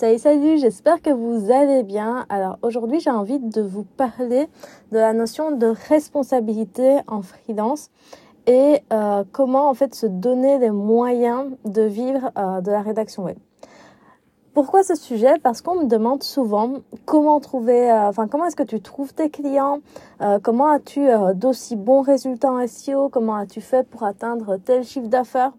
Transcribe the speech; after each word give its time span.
Salut, 0.00 0.18
salut, 0.18 0.56
j'espère 0.56 1.02
que 1.02 1.10
vous 1.10 1.52
allez 1.52 1.82
bien. 1.82 2.24
Alors 2.30 2.56
aujourd'hui, 2.62 3.00
j'ai 3.00 3.10
envie 3.10 3.38
de 3.38 3.60
vous 3.60 3.84
parler 3.84 4.48
de 4.92 4.96
la 4.96 5.12
notion 5.12 5.50
de 5.50 5.74
responsabilité 5.90 7.00
en 7.06 7.20
freelance 7.20 7.90
et 8.46 8.80
euh, 8.94 9.24
comment 9.30 9.68
en 9.68 9.74
fait 9.74 9.94
se 9.94 10.06
donner 10.06 10.58
les 10.58 10.70
moyens 10.70 11.50
de 11.66 11.82
vivre 11.82 12.32
euh, 12.38 12.62
de 12.62 12.70
la 12.70 12.80
rédaction 12.80 13.24
web. 13.24 13.36
Pourquoi 14.54 14.84
ce 14.84 14.94
sujet? 14.94 15.34
Parce 15.42 15.60
qu'on 15.60 15.82
me 15.82 15.86
demande 15.86 16.22
souvent 16.22 16.76
comment 17.04 17.38
trouver, 17.38 17.90
euh, 17.90 18.08
enfin 18.08 18.26
comment 18.26 18.46
est-ce 18.46 18.56
que 18.56 18.62
tu 18.62 18.80
trouves 18.80 19.12
tes 19.12 19.28
clients, 19.28 19.80
comment 20.42 20.70
as-tu 20.70 21.08
d'aussi 21.34 21.76
bons 21.76 22.00
résultats 22.00 22.50
en 22.50 22.66
SEO, 22.66 23.10
comment 23.10 23.36
as-tu 23.36 23.60
fait 23.60 23.86
pour 23.86 24.04
atteindre 24.04 24.56
tel 24.56 24.82
chiffre 24.82 25.08
d'affaires? 25.08 25.52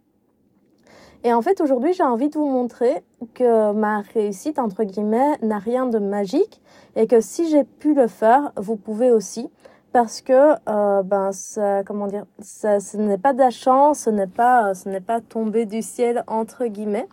Et 1.24 1.34
en 1.34 1.42
fait, 1.42 1.62
aujourd'hui, 1.62 1.94
j'ai 1.94 2.04
envie 2.04 2.30
de 2.30 2.36
vous 2.38 2.48
montrer 2.48 3.04
que 3.34 3.74
ma 3.74 4.02
réussite, 4.14 4.60
entre 4.60 4.84
guillemets, 4.84 5.38
n'a 5.42 5.60
rien 5.60 5.86
de 5.86 6.00
magique 6.00 6.62
et 6.96 7.08
que 7.08 7.22
si 7.22 7.50
j'ai 7.50 7.64
pu 7.64 7.94
le 7.94 8.08
faire, 8.08 8.52
vous 8.56 8.76
pouvez 8.76 9.12
aussi. 9.12 9.50
Parce 9.94 10.22
que, 10.22 10.54
euh, 10.70 11.04
ben, 11.04 11.34
ça, 11.34 11.84
comment 11.84 12.08
dire, 12.08 12.26
ça, 12.40 12.80
ce 12.80 12.96
n'est 12.96 13.18
pas 13.18 13.34
de 13.34 13.40
la 13.40 13.50
chance, 13.50 14.00
ce 14.00 14.10
n'est 14.10 14.26
pas, 14.26 14.74
ce 14.74 14.88
n'est 14.88 15.02
pas 15.02 15.20
tombé 15.20 15.66
du 15.66 15.82
ciel, 15.82 16.24
entre 16.28 16.66
guillemets. 16.66 17.10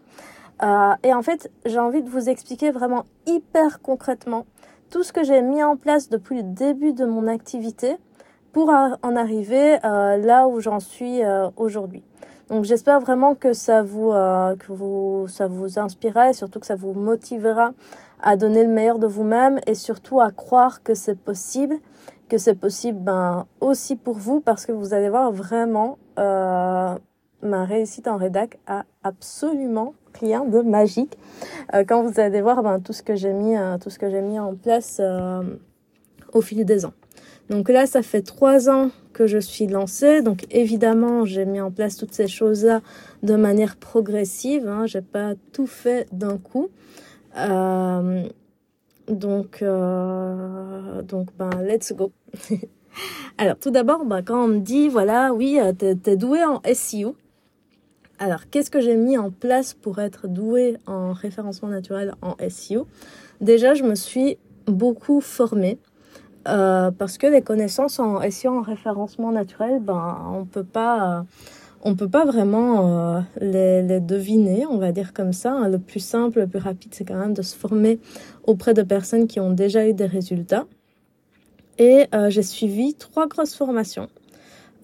Euh, 0.62 0.92
et 1.02 1.12
en 1.12 1.22
fait, 1.22 1.50
j'ai 1.66 1.78
envie 1.78 2.02
de 2.02 2.08
vous 2.08 2.28
expliquer 2.28 2.70
vraiment 2.70 3.04
hyper 3.26 3.80
concrètement 3.82 4.46
tout 4.90 5.02
ce 5.02 5.12
que 5.12 5.22
j'ai 5.22 5.42
mis 5.42 5.62
en 5.62 5.76
place 5.76 6.08
depuis 6.08 6.38
le 6.38 6.42
début 6.44 6.92
de 6.92 7.04
mon 7.04 7.26
activité 7.26 7.96
pour 8.52 8.70
en 8.70 9.16
arriver 9.16 9.78
euh, 9.84 10.16
là 10.16 10.48
où 10.48 10.60
j'en 10.60 10.80
suis 10.80 11.22
euh, 11.22 11.48
aujourd'hui. 11.56 12.02
Donc 12.48 12.64
j'espère 12.64 13.00
vraiment 13.00 13.34
que 13.34 13.52
ça 13.52 13.82
vous, 13.82 14.10
euh, 14.12 14.56
que 14.56 14.72
vous, 14.72 15.26
ça 15.28 15.46
vous 15.46 15.78
inspirera 15.78 16.30
et 16.30 16.32
surtout 16.32 16.60
que 16.60 16.66
ça 16.66 16.76
vous 16.76 16.94
motivera 16.94 17.72
à 18.20 18.36
donner 18.36 18.64
le 18.64 18.70
meilleur 18.70 18.98
de 18.98 19.06
vous-même 19.06 19.60
et 19.66 19.74
surtout 19.74 20.20
à 20.20 20.30
croire 20.30 20.82
que 20.82 20.94
c'est 20.94 21.18
possible, 21.18 21.76
que 22.28 22.38
c'est 22.38 22.54
possible 22.54 22.98
ben, 23.00 23.46
aussi 23.60 23.96
pour 23.96 24.16
vous 24.16 24.40
parce 24.40 24.64
que 24.66 24.72
vous 24.72 24.94
allez 24.94 25.10
voir 25.10 25.30
vraiment 25.30 25.98
euh, 26.18 26.96
ma 27.42 27.64
réussite 27.64 28.08
en 28.08 28.16
rédac 28.16 28.58
a 28.66 28.84
absolument 29.02 29.94
rien 30.18 30.44
de 30.44 30.60
magique 30.60 31.16
euh, 31.74 31.84
quand 31.86 32.02
vous 32.02 32.20
allez 32.20 32.40
voir 32.40 32.62
ben, 32.62 32.80
tout 32.80 32.92
ce 32.92 33.02
que 33.02 33.14
j'ai 33.14 33.32
mis, 33.32 33.56
euh, 33.56 33.78
tout 33.78 33.90
ce 33.90 33.98
que 33.98 34.10
j'ai 34.10 34.22
mis 34.22 34.38
en 34.38 34.54
place 34.54 34.98
euh, 35.00 35.42
au 36.32 36.40
fil 36.40 36.64
des 36.64 36.84
ans. 36.84 36.92
Donc 37.50 37.68
là, 37.68 37.86
ça 37.86 38.02
fait 38.02 38.22
trois 38.22 38.68
ans 38.68 38.90
que 39.12 39.26
je 39.26 39.38
suis 39.38 39.66
lancée. 39.66 40.22
Donc 40.22 40.46
évidemment, 40.50 41.24
j'ai 41.24 41.44
mis 41.44 41.60
en 41.60 41.70
place 41.70 41.96
toutes 41.96 42.12
ces 42.12 42.28
choses-là 42.28 42.80
de 43.22 43.36
manière 43.36 43.76
progressive. 43.76 44.68
Hein. 44.68 44.86
J'ai 44.86 45.02
pas 45.02 45.34
tout 45.52 45.66
fait 45.66 46.06
d'un 46.12 46.38
coup. 46.38 46.68
Euh, 47.36 48.28
donc, 49.08 49.62
euh, 49.62 51.02
ben, 51.38 51.50
let's 51.62 51.92
go. 51.92 52.12
Alors, 53.38 53.56
tout 53.58 53.70
d'abord, 53.70 54.04
ben, 54.04 54.22
quand 54.22 54.44
on 54.44 54.48
me 54.48 54.58
dit, 54.58 54.88
voilà, 54.88 55.32
oui, 55.32 55.58
euh, 55.60 55.72
t'es 55.72 55.96
es 56.06 56.16
doué 56.16 56.44
en 56.44 56.60
SEO. 56.74 57.16
Alors, 58.18 58.50
qu'est-ce 58.50 58.70
que 58.70 58.80
j'ai 58.80 58.96
mis 58.96 59.16
en 59.16 59.30
place 59.30 59.74
pour 59.74 60.00
être 60.00 60.26
doué 60.26 60.76
en 60.86 61.12
référencement 61.12 61.68
naturel 61.68 62.14
en 62.20 62.36
SEO 62.48 62.86
Déjà, 63.40 63.74
je 63.74 63.84
me 63.84 63.94
suis 63.94 64.38
beaucoup 64.66 65.20
formée. 65.20 65.78
Euh, 66.48 66.90
parce 66.90 67.18
que 67.18 67.26
les 67.26 67.42
connaissances 67.42 67.98
en 67.98 68.20
SEO 68.30 68.58
en 68.58 68.62
référencement 68.62 69.32
naturel, 69.32 69.80
ben 69.80 70.32
on 70.32 70.44
peut 70.46 70.64
pas, 70.64 71.24
on 71.82 71.94
peut 71.94 72.08
pas 72.08 72.24
vraiment 72.24 73.18
euh, 73.18 73.20
les, 73.40 74.00
deviner, 74.00 74.66
on 74.66 74.78
va 74.78 74.92
dire 74.92 75.12
comme 75.12 75.32
ça. 75.32 75.68
Le 75.68 75.78
plus 75.78 76.00
simple, 76.00 76.40
le 76.40 76.46
plus 76.46 76.58
rapide, 76.58 76.92
c'est 76.94 77.04
quand 77.04 77.16
même 77.16 77.34
de 77.34 77.42
se 77.42 77.56
former 77.56 78.00
auprès 78.44 78.74
de 78.74 78.82
personnes 78.82 79.26
qui 79.26 79.40
ont 79.40 79.52
déjà 79.52 79.86
eu 79.86 79.94
des 79.94 80.06
résultats. 80.06 80.66
Et 81.78 82.06
euh, 82.14 82.30
j'ai 82.30 82.42
suivi 82.42 82.94
trois 82.94 83.28
grosses 83.28 83.54
formations. 83.54 84.08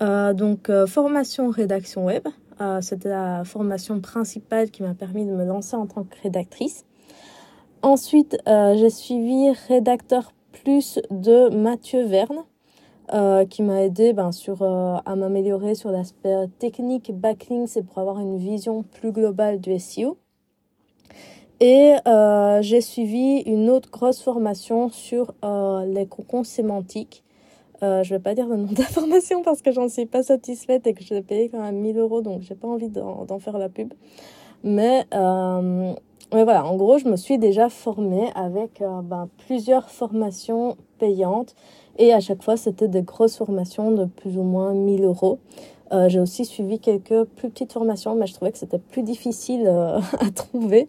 Euh, 0.02 0.32
donc 0.34 0.70
formation 0.86 1.50
rédaction 1.50 2.06
web, 2.06 2.26
c'était 2.80 3.08
la 3.08 3.44
formation 3.44 4.00
principale 4.00 4.70
qui 4.70 4.82
m'a 4.82 4.94
permis 4.94 5.26
de 5.26 5.32
me 5.32 5.44
lancer 5.44 5.74
en 5.74 5.86
tant 5.86 6.04
que 6.04 6.14
rédactrice. 6.22 6.84
Ensuite, 7.82 8.36
j'ai 8.46 8.90
suivi 8.90 9.50
rédacteur 9.68 10.32
plus 10.62 11.00
de 11.10 11.48
Mathieu 11.48 12.04
Verne, 12.04 12.44
euh, 13.12 13.44
qui 13.44 13.62
m'a 13.62 13.82
aidé 13.82 14.12
ben, 14.12 14.32
sur, 14.32 14.62
euh, 14.62 14.96
à 15.04 15.16
m'améliorer 15.16 15.74
sur 15.74 15.90
l'aspect 15.90 16.46
technique 16.58 17.12
backlink, 17.12 17.68
c'est 17.68 17.82
pour 17.82 17.98
avoir 17.98 18.18
une 18.20 18.38
vision 18.38 18.82
plus 18.82 19.12
globale 19.12 19.60
du 19.60 19.78
SEO. 19.78 20.16
Et 21.60 21.94
euh, 22.06 22.62
j'ai 22.62 22.80
suivi 22.80 23.40
une 23.40 23.68
autre 23.68 23.90
grosse 23.90 24.22
formation 24.22 24.88
sur 24.88 25.34
les 25.86 26.06
cocons 26.06 26.44
sémantiques. 26.44 27.22
Je 27.82 28.08
vais 28.08 28.18
pas 28.18 28.34
dire 28.34 28.48
le 28.48 28.56
nom 28.56 28.72
de 28.72 28.78
la 28.78 28.84
formation 28.98 29.42
parce 29.42 29.60
que 29.60 29.70
j'en 29.70 29.88
suis 29.90 30.06
pas 30.06 30.22
satisfaite 30.22 30.86
et 30.86 30.94
que 30.94 31.04
je 31.04 31.12
l'ai 31.12 31.22
payé 31.22 31.50
quand 31.50 31.60
même 31.60 31.76
1000 31.76 31.98
euros, 31.98 32.22
donc 32.22 32.40
j'ai 32.40 32.54
pas 32.54 32.68
envie 32.68 32.88
d'en 32.88 33.38
faire 33.38 33.58
la 33.58 33.68
pub. 33.68 33.92
Mais 34.62 35.04
mais 36.32 36.44
voilà, 36.44 36.64
en 36.64 36.76
gros, 36.76 36.98
je 36.98 37.06
me 37.06 37.16
suis 37.16 37.38
déjà 37.38 37.68
formée 37.68 38.30
avec 38.34 38.80
euh, 38.80 39.02
ben, 39.02 39.28
plusieurs 39.46 39.90
formations 39.90 40.76
payantes 40.98 41.54
et 41.98 42.12
à 42.12 42.20
chaque 42.20 42.42
fois, 42.42 42.56
c'était 42.56 42.88
des 42.88 43.02
grosses 43.02 43.36
formations 43.36 43.92
de 43.92 44.04
plus 44.06 44.36
ou 44.36 44.42
moins 44.42 44.74
1000 44.74 45.04
euros. 45.04 45.38
Euh, 45.92 46.08
j'ai 46.08 46.18
aussi 46.18 46.44
suivi 46.44 46.80
quelques 46.80 47.24
plus 47.24 47.50
petites 47.50 47.72
formations, 47.72 48.14
mais 48.14 48.26
je 48.26 48.34
trouvais 48.34 48.50
que 48.50 48.58
c'était 48.58 48.78
plus 48.78 49.02
difficile 49.02 49.64
euh, 49.66 50.00
à 50.18 50.30
trouver. 50.30 50.88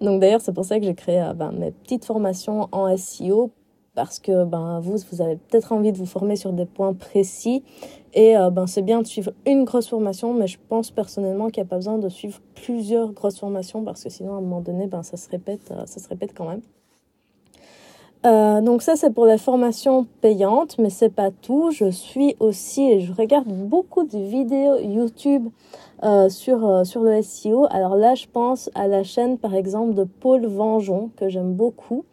Donc 0.00 0.20
d'ailleurs, 0.20 0.40
c'est 0.40 0.52
pour 0.52 0.64
ça 0.64 0.78
que 0.78 0.84
j'ai 0.84 0.94
créé 0.94 1.20
euh, 1.20 1.32
ben, 1.32 1.52
mes 1.52 1.72
petites 1.72 2.04
formations 2.04 2.68
en 2.72 2.94
SEO 2.96 3.50
parce 3.96 4.20
que 4.20 4.44
ben 4.44 4.78
vous 4.80 4.96
vous 5.10 5.20
avez 5.20 5.34
peut-être 5.36 5.72
envie 5.72 5.90
de 5.90 5.98
vous 5.98 6.06
former 6.06 6.36
sur 6.36 6.52
des 6.52 6.66
points 6.66 6.94
précis. 6.94 7.64
Et 8.14 8.36
euh, 8.36 8.50
ben 8.50 8.68
c'est 8.68 8.82
bien 8.82 9.02
de 9.02 9.06
suivre 9.06 9.32
une 9.46 9.64
grosse 9.64 9.88
formation 9.88 10.32
mais 10.32 10.46
je 10.46 10.58
pense 10.68 10.92
personnellement 10.92 11.48
qu'il 11.48 11.62
n'y 11.62 11.66
a 11.66 11.70
pas 11.70 11.76
besoin 11.76 11.98
de 11.98 12.08
suivre 12.08 12.38
plusieurs 12.54 13.12
grosses 13.12 13.40
formations 13.40 13.82
parce 13.82 14.04
que 14.04 14.10
sinon 14.10 14.34
à 14.34 14.36
un 14.36 14.40
moment 14.40 14.60
donné 14.60 14.86
ben 14.86 15.02
ça 15.02 15.16
se 15.16 15.28
répète 15.28 15.72
euh, 15.72 15.84
ça 15.86 15.98
se 15.98 16.08
répète 16.08 16.32
quand 16.36 16.48
même. 16.48 16.62
Euh, 18.24 18.60
donc 18.60 18.82
ça 18.82 18.96
c'est 18.96 19.12
pour 19.12 19.26
les 19.26 19.38
formations 19.38 20.06
payantes 20.20 20.78
mais 20.78 20.90
c'est 20.90 21.14
pas 21.14 21.30
tout. 21.30 21.70
Je 21.70 21.90
suis 21.90 22.34
aussi 22.40 22.82
et 22.82 23.00
je 23.00 23.12
regarde 23.12 23.46
beaucoup 23.46 24.04
de 24.04 24.18
vidéos 24.18 24.78
YouTube 24.78 25.48
euh, 26.02 26.28
sur 26.28 26.66
euh, 26.66 26.84
sur 26.84 27.02
le 27.02 27.22
SEO 27.22 27.66
alors 27.70 27.94
là 27.96 28.14
je 28.14 28.26
pense 28.26 28.68
à 28.74 28.88
la 28.88 29.02
chaîne 29.04 29.38
par 29.38 29.54
exemple 29.54 29.94
de 29.94 30.04
Paul 30.04 30.44
Vengeon 30.46 31.10
que 31.16 31.28
j'aime 31.28 31.54
beaucoup 31.54 32.04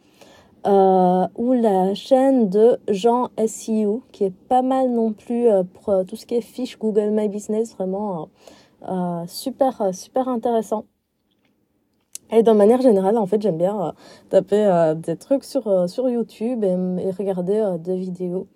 euh, 0.66 1.26
ou 1.36 1.52
la 1.52 1.94
chaîne 1.94 2.48
de 2.48 2.78
Jean 2.88 3.28
SEO, 3.46 4.02
qui 4.12 4.24
est 4.24 4.34
pas 4.48 4.62
mal 4.62 4.90
non 4.90 5.12
plus 5.12 5.48
euh, 5.48 5.62
pour 5.62 5.90
euh, 5.90 6.04
tout 6.04 6.16
ce 6.16 6.26
qui 6.26 6.34
est 6.36 6.40
fiche 6.40 6.78
Google 6.78 7.10
My 7.10 7.28
Business, 7.28 7.74
vraiment 7.74 8.28
euh, 8.88 9.24
super 9.26 9.94
super 9.94 10.28
intéressant. 10.28 10.86
Et 12.30 12.42
de 12.42 12.52
manière 12.52 12.80
générale, 12.80 13.18
en 13.18 13.26
fait, 13.26 13.42
j'aime 13.42 13.58
bien 13.58 13.94
taper 14.30 14.94
des 14.96 15.16
trucs 15.16 15.44
sur 15.44 15.88
sur 15.88 16.08
YouTube 16.08 16.64
et, 16.64 17.10
regarder 17.10 17.76
des 17.78 17.96
vidéos. 17.96 18.48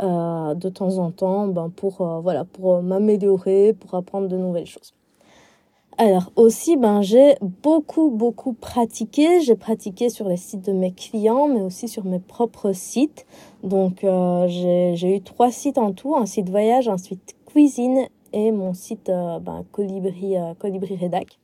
de 0.00 0.68
temps 0.68 0.98
en 0.98 1.10
temps 1.12 1.46
ben 1.46 1.70
pour 1.70 2.04
voilà 2.22 2.44
pour 2.44 2.82
m'améliorer 2.82 3.72
pour 3.72 3.94
apprendre 3.94 4.26
de 4.28 4.36
nouvelles 4.36 4.66
choses 4.66 4.92
alors 5.96 6.32
aussi, 6.34 6.76
ben 6.76 7.02
j'ai 7.02 7.36
beaucoup 7.62 8.10
beaucoup 8.10 8.52
pratiqué. 8.52 9.40
J'ai 9.40 9.54
pratiqué 9.54 10.08
sur 10.08 10.28
les 10.28 10.36
sites 10.36 10.64
de 10.66 10.72
mes 10.72 10.92
clients, 10.92 11.46
mais 11.46 11.62
aussi 11.62 11.86
sur 11.88 12.04
mes 12.04 12.18
propres 12.18 12.72
sites. 12.72 13.26
Donc 13.62 14.02
euh, 14.02 14.46
j'ai 14.48 15.16
eu 15.16 15.20
trois 15.20 15.52
sites 15.52 15.78
en 15.78 15.92
tout 15.92 16.16
un 16.16 16.26
site 16.26 16.48
voyage, 16.50 16.88
un 16.88 16.98
site 16.98 17.36
cuisine 17.46 18.08
et 18.32 18.50
mon 18.50 18.74
site 18.74 19.08
euh, 19.08 19.38
ben, 19.38 19.64
Colibri 19.70 20.36
euh, 20.36 20.54
Colibri 20.58 20.96
Redac. 20.96 21.38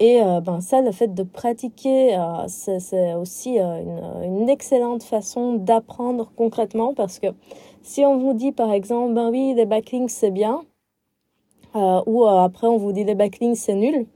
Et 0.00 0.20
euh, 0.20 0.40
ben 0.40 0.60
ça, 0.60 0.80
le 0.82 0.90
fait 0.90 1.14
de 1.14 1.22
pratiquer, 1.22 2.16
euh, 2.16 2.48
c'est 2.48 3.14
aussi 3.14 3.58
une, 3.58 4.02
une 4.24 4.48
excellente 4.48 5.04
façon 5.04 5.54
d'apprendre 5.54 6.32
concrètement 6.34 6.94
parce 6.94 7.20
que 7.20 7.28
si 7.82 8.04
on 8.04 8.18
vous 8.18 8.32
dit 8.34 8.50
par 8.50 8.72
exemple, 8.72 9.14
ben 9.14 9.30
oui, 9.30 9.54
les 9.54 9.66
backlinks 9.66 10.10
c'est 10.10 10.32
bien, 10.32 10.62
euh, 11.74 12.02
ou 12.06 12.24
euh, 12.24 12.44
après 12.44 12.66
on 12.66 12.76
vous 12.76 12.92
dit 12.92 13.04
les 13.04 13.14
backlinks 13.14 13.56
c'est 13.56 13.74
nul. 13.74 14.06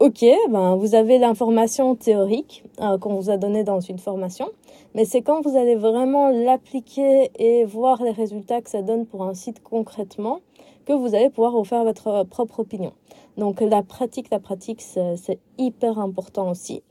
Ok, 0.00 0.24
ben 0.50 0.74
vous 0.74 0.94
avez 0.96 1.18
l'information 1.18 1.94
théorique 1.94 2.64
euh, 2.80 2.98
qu'on 2.98 3.14
vous 3.14 3.30
a 3.30 3.36
donnée 3.36 3.62
dans 3.62 3.80
une 3.80 3.98
formation, 3.98 4.48
mais 4.94 5.04
c'est 5.04 5.22
quand 5.22 5.40
vous 5.40 5.56
allez 5.56 5.76
vraiment 5.76 6.30
l'appliquer 6.30 7.30
et 7.38 7.64
voir 7.64 8.02
les 8.02 8.10
résultats 8.10 8.60
que 8.60 8.70
ça 8.70 8.82
donne 8.82 9.06
pour 9.06 9.22
un 9.22 9.34
site 9.34 9.62
concrètement 9.62 10.40
que 10.84 10.92
vous 10.92 11.14
allez 11.14 11.30
pouvoir 11.30 11.52
vous 11.52 11.64
faire 11.64 11.84
votre 11.84 12.24
propre 12.24 12.60
opinion. 12.60 12.92
Donc 13.38 13.60
la 13.60 13.82
pratique, 13.82 14.30
la 14.30 14.40
pratique, 14.40 14.80
c'est 14.82 15.38
hyper 15.58 15.98
important 15.98 16.50
aussi. 16.50 16.82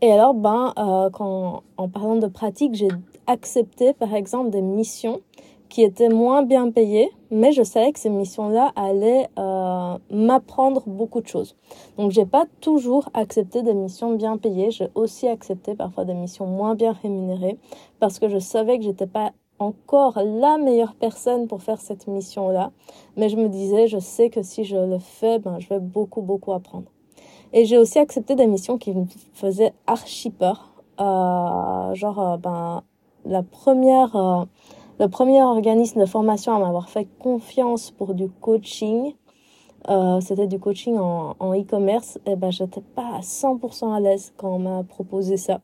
Et 0.00 0.12
alors, 0.12 0.32
ben, 0.32 0.72
euh, 0.78 1.10
quand, 1.10 1.64
en 1.76 1.88
parlant 1.88 2.16
de 2.16 2.28
pratique, 2.28 2.74
j'ai 2.74 2.88
accepté 3.26 3.92
par 3.92 4.14
exemple 4.14 4.50
des 4.50 4.62
missions 4.62 5.20
qui 5.68 5.82
étaient 5.82 6.08
moins 6.08 6.42
bien 6.42 6.70
payées, 6.70 7.10
mais 7.30 7.52
je 7.52 7.62
savais 7.62 7.92
que 7.92 7.98
ces 7.98 8.10
missions-là 8.10 8.72
allaient 8.74 9.28
euh, 9.38 9.98
m'apprendre 10.10 10.82
beaucoup 10.86 11.20
de 11.20 11.26
choses. 11.26 11.56
Donc 11.96 12.10
j'ai 12.10 12.24
pas 12.24 12.46
toujours 12.60 13.08
accepté 13.14 13.62
des 13.62 13.74
missions 13.74 14.14
bien 14.14 14.38
payées, 14.38 14.70
j'ai 14.70 14.88
aussi 14.94 15.28
accepté 15.28 15.74
parfois 15.74 16.04
des 16.04 16.14
missions 16.14 16.46
moins 16.46 16.74
bien 16.74 16.92
rémunérées 16.92 17.58
parce 18.00 18.18
que 18.18 18.28
je 18.28 18.38
savais 18.38 18.78
que 18.78 18.84
j'étais 18.84 19.06
pas 19.06 19.32
encore 19.58 20.18
la 20.24 20.56
meilleure 20.56 20.94
personne 20.94 21.48
pour 21.48 21.62
faire 21.62 21.80
cette 21.80 22.06
mission-là, 22.06 22.70
mais 23.16 23.28
je 23.28 23.36
me 23.36 23.48
disais, 23.48 23.88
je 23.88 23.98
sais 23.98 24.30
que 24.30 24.42
si 24.42 24.64
je 24.64 24.76
le 24.76 24.98
fais, 24.98 25.38
ben, 25.38 25.58
je 25.58 25.68
vais 25.68 25.80
beaucoup, 25.80 26.22
beaucoup 26.22 26.52
apprendre. 26.52 26.86
Et 27.52 27.64
j'ai 27.64 27.78
aussi 27.78 27.98
accepté 27.98 28.34
des 28.34 28.46
missions 28.46 28.78
qui 28.78 28.92
me 28.92 29.06
faisaient 29.32 29.72
archi 29.86 30.30
peur. 30.30 30.72
Euh, 31.00 31.94
genre, 31.94 32.18
euh, 32.20 32.36
ben, 32.36 32.82
la 33.24 33.42
première, 33.42 34.16
euh, 34.16 34.44
le 34.98 35.08
premier 35.08 35.42
organisme 35.42 36.00
de 36.00 36.06
formation 36.06 36.54
à 36.54 36.58
m'avoir 36.58 36.88
fait 36.88 37.06
confiance 37.20 37.90
pour 37.90 38.14
du 38.14 38.28
coaching, 38.28 39.14
euh, 39.88 40.20
c'était 40.20 40.48
du 40.48 40.58
coaching 40.58 40.98
en, 40.98 41.34
e-commerce, 41.54 42.18
et 42.26 42.34
ben, 42.34 42.50
j'étais 42.50 42.80
pas 42.80 43.16
à 43.16 43.20
100% 43.20 43.92
à 43.92 44.00
l'aise 44.00 44.32
quand 44.36 44.56
on 44.56 44.58
m'a 44.58 44.82
proposé 44.82 45.36
ça. 45.36 45.60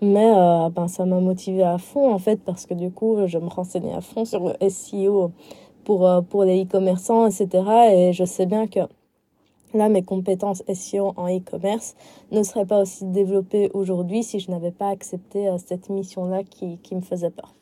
Mais 0.00 0.32
euh, 0.34 0.70
ben, 0.70 0.88
ça 0.88 1.04
m'a 1.04 1.20
motivé 1.20 1.62
à 1.62 1.78
fond 1.78 2.12
en 2.12 2.18
fait 2.18 2.40
parce 2.42 2.66
que 2.66 2.74
du 2.74 2.90
coup 2.90 3.18
je 3.26 3.38
me 3.38 3.48
renseignais 3.48 3.94
à 3.94 4.00
fond 4.00 4.24
sur 4.24 4.40
le 4.48 4.68
SEO 4.68 5.30
pour, 5.84 6.06
euh, 6.06 6.22
pour 6.22 6.42
les 6.44 6.64
e-commerçants, 6.64 7.26
etc. 7.26 7.48
Et 7.92 8.12
je 8.12 8.24
sais 8.24 8.46
bien 8.46 8.66
que 8.66 8.80
là, 9.74 9.88
mes 9.88 10.02
compétences 10.02 10.62
SEO 10.72 11.12
en 11.16 11.28
e-commerce 11.28 11.94
ne 12.32 12.42
seraient 12.42 12.66
pas 12.66 12.80
aussi 12.80 13.04
développées 13.04 13.70
aujourd'hui 13.74 14.24
si 14.24 14.40
je 14.40 14.50
n'avais 14.50 14.72
pas 14.72 14.88
accepté 14.88 15.48
euh, 15.48 15.56
cette 15.58 15.88
mission-là 15.88 16.42
qui, 16.42 16.78
qui 16.78 16.96
me 16.96 17.00
faisait 17.00 17.30
peur. 17.30 17.54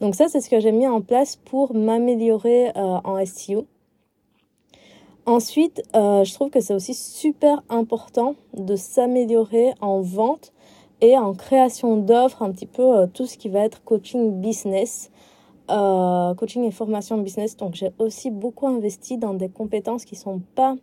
Donc 0.00 0.14
ça, 0.14 0.28
c'est 0.28 0.40
ce 0.40 0.48
que 0.48 0.60
j'ai 0.60 0.72
mis 0.72 0.86
en 0.86 1.00
place 1.00 1.36
pour 1.36 1.74
m'améliorer 1.74 2.68
euh, 2.68 3.00
en 3.04 3.24
SEO. 3.24 3.66
Ensuite, 5.26 5.82
euh, 5.94 6.24
je 6.24 6.32
trouve 6.32 6.50
que 6.50 6.60
c'est 6.60 6.74
aussi 6.74 6.94
super 6.94 7.62
important 7.68 8.34
de 8.54 8.76
s'améliorer 8.76 9.74
en 9.80 10.00
vente 10.00 10.52
et 11.00 11.16
en 11.16 11.34
création 11.34 11.96
d'offres, 11.96 12.42
un 12.42 12.50
petit 12.50 12.66
peu 12.66 12.96
euh, 12.96 13.06
tout 13.06 13.26
ce 13.26 13.36
qui 13.36 13.48
va 13.48 13.60
être 13.60 13.82
coaching 13.84 14.40
business, 14.40 15.10
euh, 15.70 16.34
coaching 16.34 16.64
et 16.64 16.70
formation 16.70 17.18
business. 17.18 17.56
Donc 17.56 17.74
j'ai 17.74 17.90
aussi 17.98 18.30
beaucoup 18.30 18.66
investi 18.66 19.18
dans 19.18 19.34
des 19.34 19.48
compétences 19.48 20.04
qui 20.04 20.16
sont 20.16 20.40
pas 20.54 20.76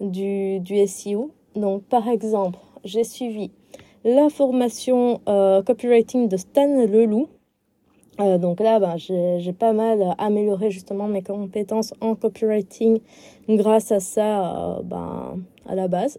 du, 0.00 0.60
du 0.60 0.86
SEO. 0.86 1.32
Donc 1.54 1.82
par 1.84 2.08
exemple, 2.08 2.58
j'ai 2.84 3.04
suivi 3.04 3.50
la 4.04 4.28
formation 4.30 5.20
euh, 5.28 5.62
copywriting 5.62 6.28
de 6.28 6.36
Stan 6.36 6.66
Leloup. 6.86 7.28
Euh, 8.20 8.38
donc 8.38 8.60
là, 8.60 8.80
ben, 8.80 8.96
j'ai 8.96 9.52
pas 9.52 9.72
mal 9.72 10.14
amélioré 10.18 10.70
justement 10.70 11.06
mes 11.06 11.22
compétences 11.22 11.94
en 12.00 12.14
copywriting 12.14 13.00
grâce 13.48 13.92
à 13.92 14.00
ça, 14.00 14.78
euh, 14.78 14.82
ben, 14.82 15.38
à 15.66 15.74
la 15.74 15.88
base. 15.88 16.18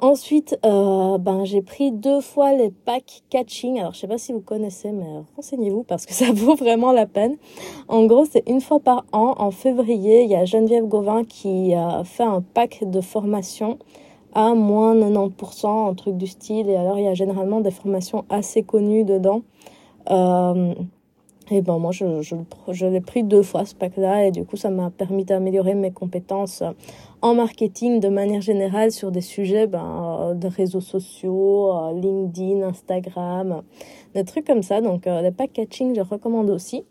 Ensuite, 0.00 0.56
euh, 0.64 1.18
ben, 1.18 1.44
j'ai 1.44 1.60
pris 1.60 1.90
deux 1.90 2.20
fois 2.20 2.52
les 2.52 2.70
packs 2.70 3.22
catching. 3.30 3.80
Alors, 3.80 3.92
je 3.94 3.98
sais 3.98 4.06
pas 4.06 4.16
si 4.16 4.32
vous 4.32 4.40
connaissez, 4.40 4.92
mais 4.92 5.22
renseignez-vous 5.36 5.82
parce 5.82 6.06
que 6.06 6.14
ça 6.14 6.32
vaut 6.32 6.54
vraiment 6.54 6.92
la 6.92 7.04
peine. 7.04 7.36
En 7.88 8.06
gros, 8.06 8.24
c'est 8.24 8.48
une 8.48 8.60
fois 8.60 8.80
par 8.80 9.04
an. 9.12 9.34
En 9.38 9.50
février, 9.50 10.22
il 10.22 10.30
y 10.30 10.36
a 10.36 10.44
Geneviève 10.44 10.86
Gauvin 10.86 11.24
qui 11.24 11.72
fait 12.04 12.22
un 12.22 12.40
pack 12.40 12.84
de 12.88 13.00
formation 13.00 13.78
à 14.34 14.54
moins 14.54 14.94
90%, 14.94 15.90
un 15.90 15.94
truc 15.94 16.16
du 16.16 16.28
style. 16.28 16.70
Et 16.70 16.76
alors, 16.76 16.98
il 16.98 17.04
y 17.04 17.08
a 17.08 17.14
généralement 17.14 17.60
des 17.60 17.72
formations 17.72 18.24
assez 18.30 18.62
connues 18.62 19.04
dedans. 19.04 19.42
Euh, 20.10 20.74
et 21.50 21.62
ben 21.62 21.78
moi, 21.78 21.92
je, 21.92 22.20
je, 22.20 22.86
l'ai 22.86 23.00
pris 23.00 23.24
deux 23.24 23.42
fois 23.42 23.64
ce 23.64 23.74
pack-là 23.74 24.26
et 24.26 24.30
du 24.30 24.44
coup, 24.44 24.56
ça 24.56 24.68
m'a 24.68 24.90
permis 24.90 25.24
d'améliorer 25.24 25.74
mes 25.74 25.90
compétences 25.90 26.62
en 27.22 27.34
marketing 27.34 28.00
de 28.00 28.08
manière 28.08 28.42
générale 28.42 28.92
sur 28.92 29.10
des 29.10 29.22
sujets 29.22 29.66
ben, 29.66 30.34
de 30.34 30.46
réseaux 30.46 30.82
sociaux, 30.82 31.72
LinkedIn, 31.94 32.62
Instagram, 32.62 33.62
des 34.14 34.24
trucs 34.24 34.46
comme 34.46 34.62
ça. 34.62 34.80
Donc 34.82 35.06
euh, 35.06 35.22
les 35.22 35.30
pack 35.30 35.52
catching, 35.54 35.94
je 35.94 36.02
recommande 36.02 36.50
aussi. 36.50 36.84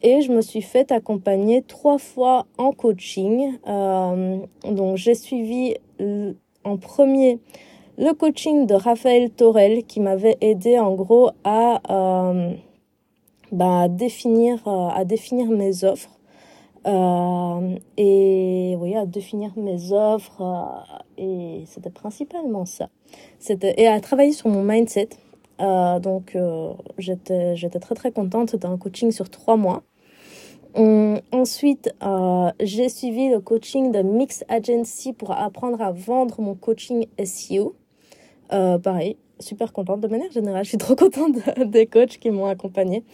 Et 0.00 0.22
je 0.22 0.32
me 0.32 0.40
suis 0.40 0.62
fait 0.62 0.90
accompagner 0.92 1.62
trois 1.62 1.98
fois 1.98 2.46
en 2.56 2.72
coaching. 2.72 3.58
Euh, 3.66 4.38
donc 4.64 4.96
j'ai 4.96 5.14
suivi 5.14 5.74
en 6.64 6.76
premier 6.76 7.40
le 7.98 8.12
coaching 8.14 8.66
de 8.66 8.74
Raphaël 8.74 9.28
Torel 9.28 9.82
qui 9.84 9.98
m'avait 9.98 10.38
aidé 10.40 10.78
en 10.78 10.94
gros 10.94 11.30
à 11.42 11.80
euh, 11.90 12.52
bah, 13.50 13.86
euh, 13.86 13.88
définir 13.88 15.50
mes 15.50 15.84
offres. 15.84 16.10
Euh, 16.86 17.76
et 17.96 18.76
oui 18.78 18.94
à 18.94 19.04
définir 19.04 19.50
mes 19.56 19.92
offres 19.92 20.84
et 21.18 21.64
c'était 21.66 21.90
principalement 21.90 22.64
ça. 22.64 22.88
Et 23.50 23.88
à 23.88 24.00
travailler 24.00 24.32
sur 24.32 24.48
mon 24.48 24.62
mindset. 24.62 25.08
Donc 25.58 26.36
j'étais 26.98 27.56
j'étais 27.56 27.80
très 27.80 27.96
très 27.96 28.12
contente 28.12 28.50
c'était 28.50 28.66
un 28.66 28.78
coaching 28.78 29.10
sur 29.10 29.28
trois 29.28 29.56
mois. 29.56 29.82
Hum, 30.76 31.18
ensuite, 31.32 31.92
j'ai 32.60 32.88
suivi 32.88 33.28
le 33.28 33.40
coaching 33.40 33.90
de 33.90 34.02
Mix 34.02 34.44
Agency 34.48 35.12
pour 35.12 35.32
apprendre 35.32 35.82
à 35.82 35.90
vendre 35.90 36.40
mon 36.40 36.54
coaching 36.54 37.06
SEO. 37.24 37.74
Euh, 38.52 38.78
pareil, 38.78 39.16
super 39.40 39.72
contente 39.72 40.00
de 40.00 40.08
manière 40.08 40.30
générale. 40.32 40.64
Je 40.64 40.70
suis 40.70 40.78
trop 40.78 40.96
contente 40.96 41.36
des 41.66 41.86
coachs 41.86 42.18
qui 42.18 42.30
m'ont 42.30 42.46
accompagnée. 42.46 43.04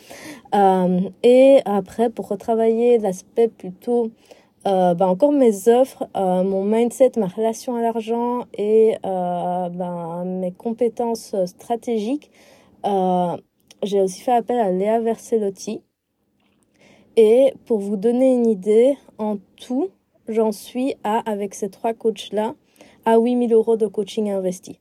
Euh, 0.55 1.01
et 1.23 1.61
après, 1.65 2.11
pour 2.11 2.29
retravailler 2.29 2.99
l'aspect 2.99 3.49
plutôt, 3.49 4.11
euh, 4.67 4.95
bah 4.95 5.09
encore 5.09 5.33
mes 5.33 5.69
offres, 5.69 6.09
euh, 6.17 6.43
mon 6.43 6.65
mindset, 6.65 7.13
ma 7.19 7.27
relation 7.27 7.77
à 7.77 7.83
l'argent 7.83 8.45
et 8.57 8.97
bah, 9.03 10.23
mes 10.25 10.53
compétences 10.53 11.35
stratégiques, 11.45 12.31
euh, 12.87 13.37
j'ai 13.83 14.01
aussi 14.01 14.23
fait 14.23 14.33
appel 14.33 14.59
à 14.59 14.71
Léa 14.71 15.01
Verselotti. 15.01 15.83
Et 17.17 17.55
pour 17.67 17.79
vous 17.79 17.97
donner 17.97 18.35
une 18.35 18.47
idée, 18.47 18.97
en 19.19 19.37
tout, 19.57 19.91
j'en 20.29 20.53
suis 20.53 20.95
à, 21.05 21.19
avec 21.31 21.55
ces 21.55 21.69
trois 21.69 21.95
coachs-là, 21.95 22.55
à 23.05 23.19
8000 23.19 23.53
euros 23.53 23.77
de 23.77 23.87
coaching 23.87 24.31
investi. 24.31 24.81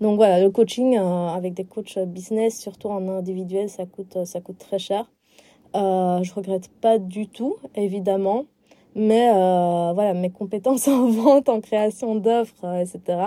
Donc 0.00 0.16
voilà, 0.16 0.40
le 0.40 0.50
coaching 0.50 0.96
euh, 0.96 1.28
avec 1.28 1.54
des 1.54 1.64
coachs 1.64 1.98
business, 1.98 2.58
surtout 2.58 2.88
en 2.88 3.06
individuel, 3.08 3.68
ça 3.68 3.84
coûte, 3.86 4.24
ça 4.24 4.40
coûte 4.40 4.58
très 4.58 4.78
cher. 4.78 5.10
Euh, 5.76 6.22
je 6.22 6.32
regrette 6.34 6.68
pas 6.80 6.98
du 6.98 7.28
tout, 7.28 7.56
évidemment. 7.74 8.46
Mais 8.94 9.30
euh, 9.30 9.92
voilà, 9.94 10.14
mes 10.14 10.30
compétences 10.30 10.88
en 10.88 11.08
vente, 11.08 11.48
en 11.48 11.60
création 11.60 12.16
d'offres, 12.16 12.64
euh, 12.64 12.80
etc., 12.80 13.18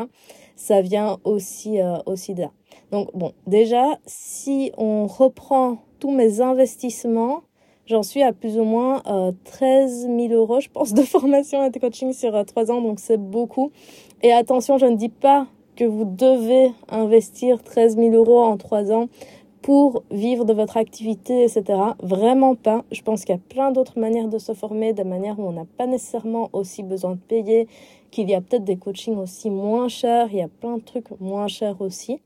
ça 0.55 0.81
vient 0.81 1.17
aussi, 1.23 1.79
euh, 1.79 1.97
aussi 2.05 2.33
de 2.33 2.41
là. 2.41 2.51
Donc 2.91 3.09
bon, 3.13 3.33
déjà, 3.47 3.97
si 4.05 4.71
on 4.77 5.07
reprend 5.07 5.77
tous 5.99 6.11
mes 6.11 6.41
investissements, 6.41 7.41
j'en 7.85 8.03
suis 8.03 8.21
à 8.21 8.33
plus 8.33 8.57
ou 8.59 8.63
moins 8.63 9.01
euh, 9.07 9.31
13 9.45 10.07
000 10.07 10.33
euros, 10.33 10.59
je 10.59 10.69
pense, 10.69 10.93
de 10.93 11.01
formation 11.01 11.63
et 11.63 11.69
de 11.69 11.79
coaching 11.79 12.13
sur 12.13 12.35
euh, 12.35 12.43
trois 12.43 12.71
ans, 12.71 12.81
donc 12.81 12.99
c'est 12.99 13.17
beaucoup. 13.17 13.71
Et 14.21 14.31
attention, 14.31 14.77
je 14.77 14.85
ne 14.85 14.95
dis 14.95 15.09
pas 15.09 15.47
que 15.75 15.83
vous 15.83 16.05
devez 16.05 16.71
investir 16.89 17.61
13 17.63 17.97
000 17.97 18.11
euros 18.13 18.43
en 18.43 18.57
trois 18.57 18.91
ans 18.91 19.07
pour 19.63 20.03
vivre 20.11 20.43
de 20.43 20.53
votre 20.53 20.77
activité, 20.77 21.43
etc. 21.43 21.63
Vraiment 22.03 22.53
pas. 22.53 22.83
Je 22.91 23.01
pense 23.01 23.23
qu'il 23.23 23.33
y 23.33 23.37
a 23.37 23.41
plein 23.49 23.71
d'autres 23.71 23.97
manières 23.97 24.27
de 24.27 24.37
se 24.37 24.53
former, 24.53 24.93
des 24.93 25.05
manières 25.05 25.39
où 25.39 25.43
on 25.47 25.53
n'a 25.53 25.65
pas 25.77 25.87
nécessairement 25.87 26.49
aussi 26.51 26.83
besoin 26.83 27.11
de 27.11 27.19
payer, 27.19 27.67
qu'il 28.11 28.29
y 28.29 28.35
a 28.35 28.41
peut-être 28.41 28.65
des 28.65 28.75
coachings 28.75 29.17
aussi 29.17 29.49
moins 29.49 29.87
chers, 29.87 30.27
il 30.31 30.37
y 30.37 30.41
a 30.41 30.49
plein 30.49 30.77
de 30.77 30.83
trucs 30.83 31.09
moins 31.19 31.47
chers 31.47 31.81
aussi. 31.81 32.19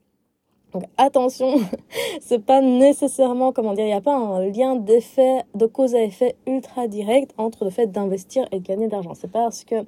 Donc 0.74 0.84
attention, 0.98 1.60
c'est 2.22 2.44
pas 2.44 2.60
nécessairement, 2.60 3.54
comment 3.54 3.74
dire, 3.74 3.86
il 3.86 3.90
n'y 3.90 3.94
a 3.94 4.02
pas 4.02 4.18
un 4.18 4.48
lien 4.48 4.76
d'effet, 4.76 5.44
de 5.54 5.68
cause 5.68 5.96
à 5.96 6.02
effet 6.02 6.36
ultra 6.48 6.88
direct 6.88 7.34
entre 7.38 7.66
le 7.66 7.70
fait 7.70 7.88
d'investir 7.88 8.48
et 8.52 8.60
de 8.60 8.66
gagner 8.66 8.88
d'argent. 8.88 9.14
C'est 9.14 9.32
pas 9.32 9.44
parce 9.44 9.64
que 9.64 9.86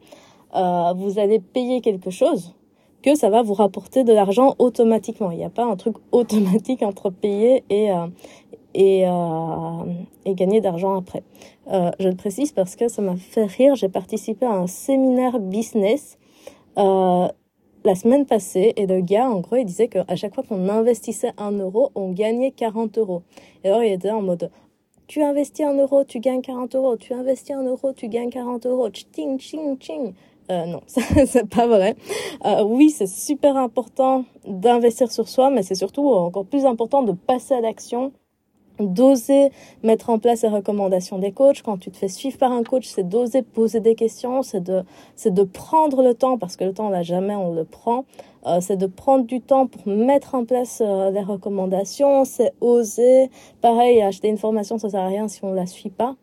euh, 0.55 0.93
vous 0.95 1.17
allez 1.19 1.39
payer 1.39 1.81
quelque 1.81 2.11
chose 2.11 2.53
que 3.01 3.15
ça 3.15 3.29
va 3.29 3.41
vous 3.41 3.53
rapporter 3.53 4.03
de 4.03 4.13
l'argent 4.13 4.55
automatiquement. 4.59 5.31
Il 5.31 5.37
n'y 5.37 5.45
a 5.45 5.49
pas 5.49 5.65
un 5.65 5.75
truc 5.75 5.95
automatique 6.11 6.81
entre 6.81 7.09
payer 7.09 7.63
et 7.69 7.91
euh, 7.91 8.07
et, 8.73 9.07
euh, 9.07 9.83
et 10.25 10.35
gagner 10.35 10.61
d'argent 10.61 10.95
après. 10.95 11.23
Euh, 11.71 11.91
je 11.99 12.07
le 12.07 12.15
précise 12.15 12.51
parce 12.51 12.75
que 12.75 12.87
ça 12.87 13.01
m'a 13.01 13.15
fait 13.15 13.45
rire. 13.45 13.75
J'ai 13.75 13.89
participé 13.89 14.45
à 14.45 14.51
un 14.51 14.67
séminaire 14.67 15.39
business 15.39 16.17
euh, 16.77 17.27
la 17.85 17.95
semaine 17.95 18.25
passée 18.25 18.73
et 18.75 18.85
le 18.85 19.01
gars, 19.01 19.29
en 19.29 19.39
gros, 19.39 19.55
il 19.55 19.65
disait 19.65 19.87
qu'à 19.87 20.15
chaque 20.15 20.35
fois 20.35 20.43
qu'on 20.43 20.69
investissait 20.69 21.31
un 21.37 21.51
euro, 21.51 21.91
on 21.95 22.11
gagnait 22.11 22.51
40 22.51 22.97
euros. 22.97 23.23
Et 23.63 23.69
alors, 23.69 23.83
il 23.83 23.91
était 23.93 24.11
en 24.11 24.21
mode 24.21 24.51
tu 25.07 25.23
investis 25.23 25.65
un 25.65 25.73
euro, 25.73 26.03
tu 26.03 26.19
gagnes 26.19 26.43
40 26.43 26.75
euros. 26.75 26.95
Tu 26.95 27.13
investis 27.13 27.55
un 27.55 27.63
euro, 27.63 27.93
tu 27.93 28.07
gagnes 28.09 28.29
40 28.29 28.67
euros. 28.67 28.89
Ching, 28.91 29.39
ching, 29.39 29.75
ching. 29.79 30.13
Euh, 30.51 30.65
non, 30.65 30.81
c'est 30.87 31.47
pas 31.47 31.67
vrai. 31.67 31.95
Euh, 32.45 32.63
oui, 32.63 32.89
c'est 32.89 33.07
super 33.07 33.55
important 33.57 34.25
d'investir 34.47 35.11
sur 35.11 35.27
soi, 35.27 35.49
mais 35.51 35.61
c'est 35.61 35.75
surtout 35.75 36.09
encore 36.09 36.45
plus 36.45 36.65
important 36.65 37.03
de 37.03 37.11
passer 37.11 37.53
à 37.53 37.61
l'action 37.61 38.11
d'oser 38.79 39.51
mettre 39.83 40.09
en 40.09 40.19
place 40.19 40.43
les 40.43 40.49
recommandations 40.49 41.19
des 41.19 41.31
coachs. 41.31 41.61
Quand 41.61 41.77
tu 41.77 41.91
te 41.91 41.97
fais 41.97 42.07
suivre 42.07 42.37
par 42.37 42.51
un 42.51 42.63
coach, 42.63 42.87
c'est 42.87 43.07
d'oser 43.07 43.41
poser 43.41 43.79
des 43.79 43.95
questions, 43.95 44.41
c'est 44.41 44.61
de, 44.61 44.83
c'est 45.15 45.33
de 45.33 45.43
prendre 45.43 46.01
le 46.01 46.13
temps, 46.13 46.37
parce 46.37 46.55
que 46.55 46.63
le 46.63 46.73
temps, 46.73 46.87
on 46.87 46.89
l'a 46.89 47.03
jamais, 47.03 47.35
on 47.35 47.53
le 47.53 47.65
prend. 47.65 48.05
Euh, 48.45 48.59
c'est 48.61 48.77
de 48.77 48.85
prendre 48.85 49.25
du 49.25 49.41
temps 49.41 49.67
pour 49.67 49.85
mettre 49.87 50.33
en 50.33 50.45
place 50.45 50.81
euh, 50.85 51.11
les 51.11 51.21
recommandations, 51.21 52.23
c'est 52.23 52.53
oser. 52.61 53.29
Pareil, 53.61 54.01
acheter 54.01 54.29
une 54.29 54.37
formation, 54.37 54.77
ça 54.77 54.89
sert 54.89 55.01
à 55.01 55.07
rien 55.07 55.27
si 55.27 55.43
on 55.43 55.51
la 55.51 55.65
suit 55.65 55.89
pas. 55.89 56.15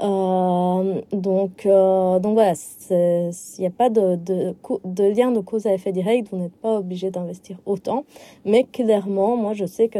Euh, 0.00 1.00
donc, 1.12 1.66
euh, 1.66 2.18
donc 2.18 2.34
voilà, 2.34 2.54
il 2.90 3.30
n'y 3.58 3.66
a 3.66 3.70
pas 3.70 3.90
de, 3.90 4.16
de, 4.16 4.54
de, 4.84 5.04
lien 5.04 5.30
de 5.30 5.40
cause 5.40 5.66
à 5.66 5.74
effet 5.74 5.92
direct, 5.92 6.28
vous 6.32 6.38
n'êtes 6.38 6.56
pas 6.56 6.78
obligé 6.78 7.10
d'investir 7.10 7.58
autant, 7.66 8.04
mais 8.44 8.64
clairement, 8.64 9.36
moi 9.36 9.52
je 9.52 9.66
sais 9.66 9.88
que, 9.88 9.98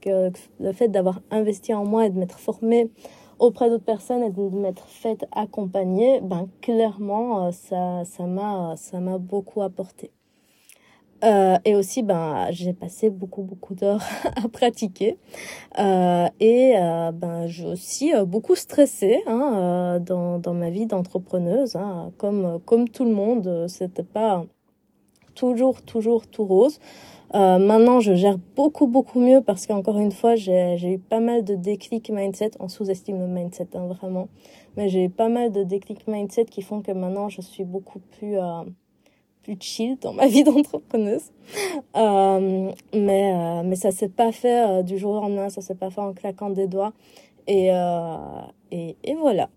que 0.00 0.32
le 0.60 0.72
fait 0.72 0.88
d'avoir 0.88 1.20
investi 1.30 1.74
en 1.74 1.84
moi 1.84 2.06
et 2.06 2.10
de 2.10 2.18
m'être 2.18 2.38
formé 2.38 2.90
auprès 3.38 3.68
d'autres 3.70 3.84
personnes 3.84 4.22
et 4.22 4.30
de 4.30 4.42
m'être 4.56 4.86
fait 4.88 5.24
accompagner, 5.32 6.20
ben 6.20 6.48
clairement, 6.60 7.46
euh, 7.46 7.50
ça, 7.52 8.04
ça 8.04 8.24
m'a, 8.24 8.74
ça 8.76 8.98
m'a 9.00 9.18
beaucoup 9.18 9.62
apporté. 9.62 10.10
Euh, 11.24 11.58
et 11.64 11.74
aussi, 11.74 12.02
ben, 12.02 12.46
j'ai 12.50 12.72
passé 12.72 13.10
beaucoup, 13.10 13.42
beaucoup 13.42 13.74
d'heures 13.74 14.02
à 14.36 14.48
pratiquer. 14.48 15.18
Euh, 15.78 16.28
et 16.40 16.74
euh, 16.76 17.10
ben, 17.12 17.46
j'ai 17.46 17.66
aussi 17.66 18.14
euh, 18.14 18.24
beaucoup 18.24 18.54
stressé 18.54 19.20
hein, 19.26 19.52
euh, 19.54 19.98
dans, 19.98 20.38
dans 20.38 20.54
ma 20.54 20.70
vie 20.70 20.86
d'entrepreneuse. 20.86 21.76
Hein, 21.76 22.12
comme, 22.18 22.60
comme 22.64 22.88
tout 22.88 23.04
le 23.04 23.12
monde, 23.12 23.66
c'était 23.68 24.04
pas 24.04 24.44
toujours, 25.34 25.82
toujours 25.82 26.26
tout 26.26 26.44
rose. 26.44 26.78
maintenant, 27.32 28.00
je 28.00 28.14
gère 28.14 28.38
beaucoup, 28.56 28.86
beaucoup 28.86 29.20
mieux 29.20 29.40
parce 29.40 29.66
qu'encore 29.66 29.98
une 29.98 30.12
fois, 30.12 30.36
j'ai 30.36 30.92
eu 30.92 30.98
pas 30.98 31.20
mal 31.20 31.44
de 31.44 31.54
déclics 31.56 32.10
mindset. 32.10 32.52
On 32.60 32.68
sous-estime 32.68 33.18
le 33.18 33.26
mindset, 33.26 33.68
hein, 33.74 33.86
vraiment. 33.86 34.28
Mais 34.76 34.88
j'ai 34.88 35.04
eu 35.04 35.10
pas 35.10 35.28
mal 35.28 35.50
de 35.50 35.64
déclics 35.64 36.06
mindset 36.06 36.44
qui 36.46 36.62
font 36.62 36.80
que 36.80 36.92
maintenant, 36.92 37.28
je 37.28 37.40
suis 37.40 37.64
beaucoup 37.64 37.98
plus 37.98 38.36
plus 39.48 39.56
chill 39.60 39.98
dans 40.00 40.12
ma 40.12 40.26
vie 40.34 40.44
d'entrepreneuse. 40.44 41.30
Euh, 41.96 42.70
mais, 42.92 43.32
euh, 43.34 43.62
mais 43.64 43.76
ça 43.76 43.90
s'est 43.90 44.08
pas 44.08 44.32
fait 44.32 44.66
euh, 44.66 44.82
du 44.82 44.98
jour 44.98 45.12
au 45.12 45.20
lendemain, 45.20 45.48
ça 45.48 45.62
s'est 45.62 45.74
pas 45.74 45.90
fait 45.90 46.00
en 46.00 46.12
claquant 46.12 46.50
des 46.50 46.66
doigts. 46.66 46.92
Et, 47.46 47.70
euh, 47.72 48.16
et, 48.70 48.96
et, 49.04 49.14
voilà. 49.14 49.48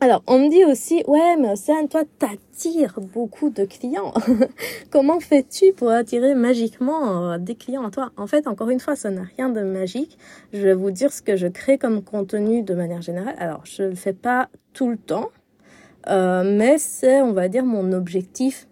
Alors, 0.00 0.22
on 0.26 0.38
me 0.38 0.48
dit 0.48 0.64
aussi, 0.64 1.04
ouais, 1.06 1.36
mais 1.36 1.52
Océane, 1.52 1.88
toi, 1.88 2.02
t'attires 2.18 2.98
beaucoup 3.00 3.50
de 3.50 3.66
clients. 3.66 4.14
Comment 4.90 5.20
fais-tu 5.20 5.72
pour 5.74 5.90
attirer 5.90 6.34
magiquement 6.34 7.38
des 7.38 7.54
clients 7.54 7.86
à 7.86 7.90
toi? 7.90 8.10
En 8.16 8.26
fait, 8.26 8.48
encore 8.48 8.70
une 8.70 8.80
fois, 8.80 8.96
ça 8.96 9.10
n'a 9.10 9.22
rien 9.36 9.50
de 9.50 9.60
magique. 9.60 10.18
Je 10.52 10.60
vais 10.60 10.74
vous 10.74 10.90
dire 10.90 11.12
ce 11.12 11.22
que 11.22 11.36
je 11.36 11.46
crée 11.46 11.78
comme 11.78 12.02
contenu 12.02 12.62
de 12.62 12.74
manière 12.74 13.02
générale. 13.02 13.36
Alors, 13.38 13.60
je 13.64 13.84
le 13.84 13.94
fais 13.94 14.14
pas 14.14 14.48
tout 14.72 14.88
le 14.88 14.96
temps, 14.96 15.28
mais 16.08 16.78
c'est, 16.78 17.20
on 17.20 17.32
va 17.32 17.46
dire, 17.48 17.64
mon 17.64 17.92
objectif 17.92 18.66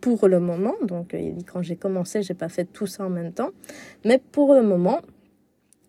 pour 0.00 0.28
le 0.28 0.40
moment. 0.40 0.74
Donc, 0.82 1.14
euh, 1.14 1.32
quand 1.50 1.62
j'ai 1.62 1.76
commencé, 1.76 2.22
j'ai 2.22 2.34
pas 2.34 2.48
fait 2.48 2.64
tout 2.64 2.86
ça 2.86 3.04
en 3.04 3.10
même 3.10 3.32
temps. 3.32 3.50
Mais 4.04 4.18
pour 4.18 4.54
le 4.54 4.62
moment, 4.62 5.00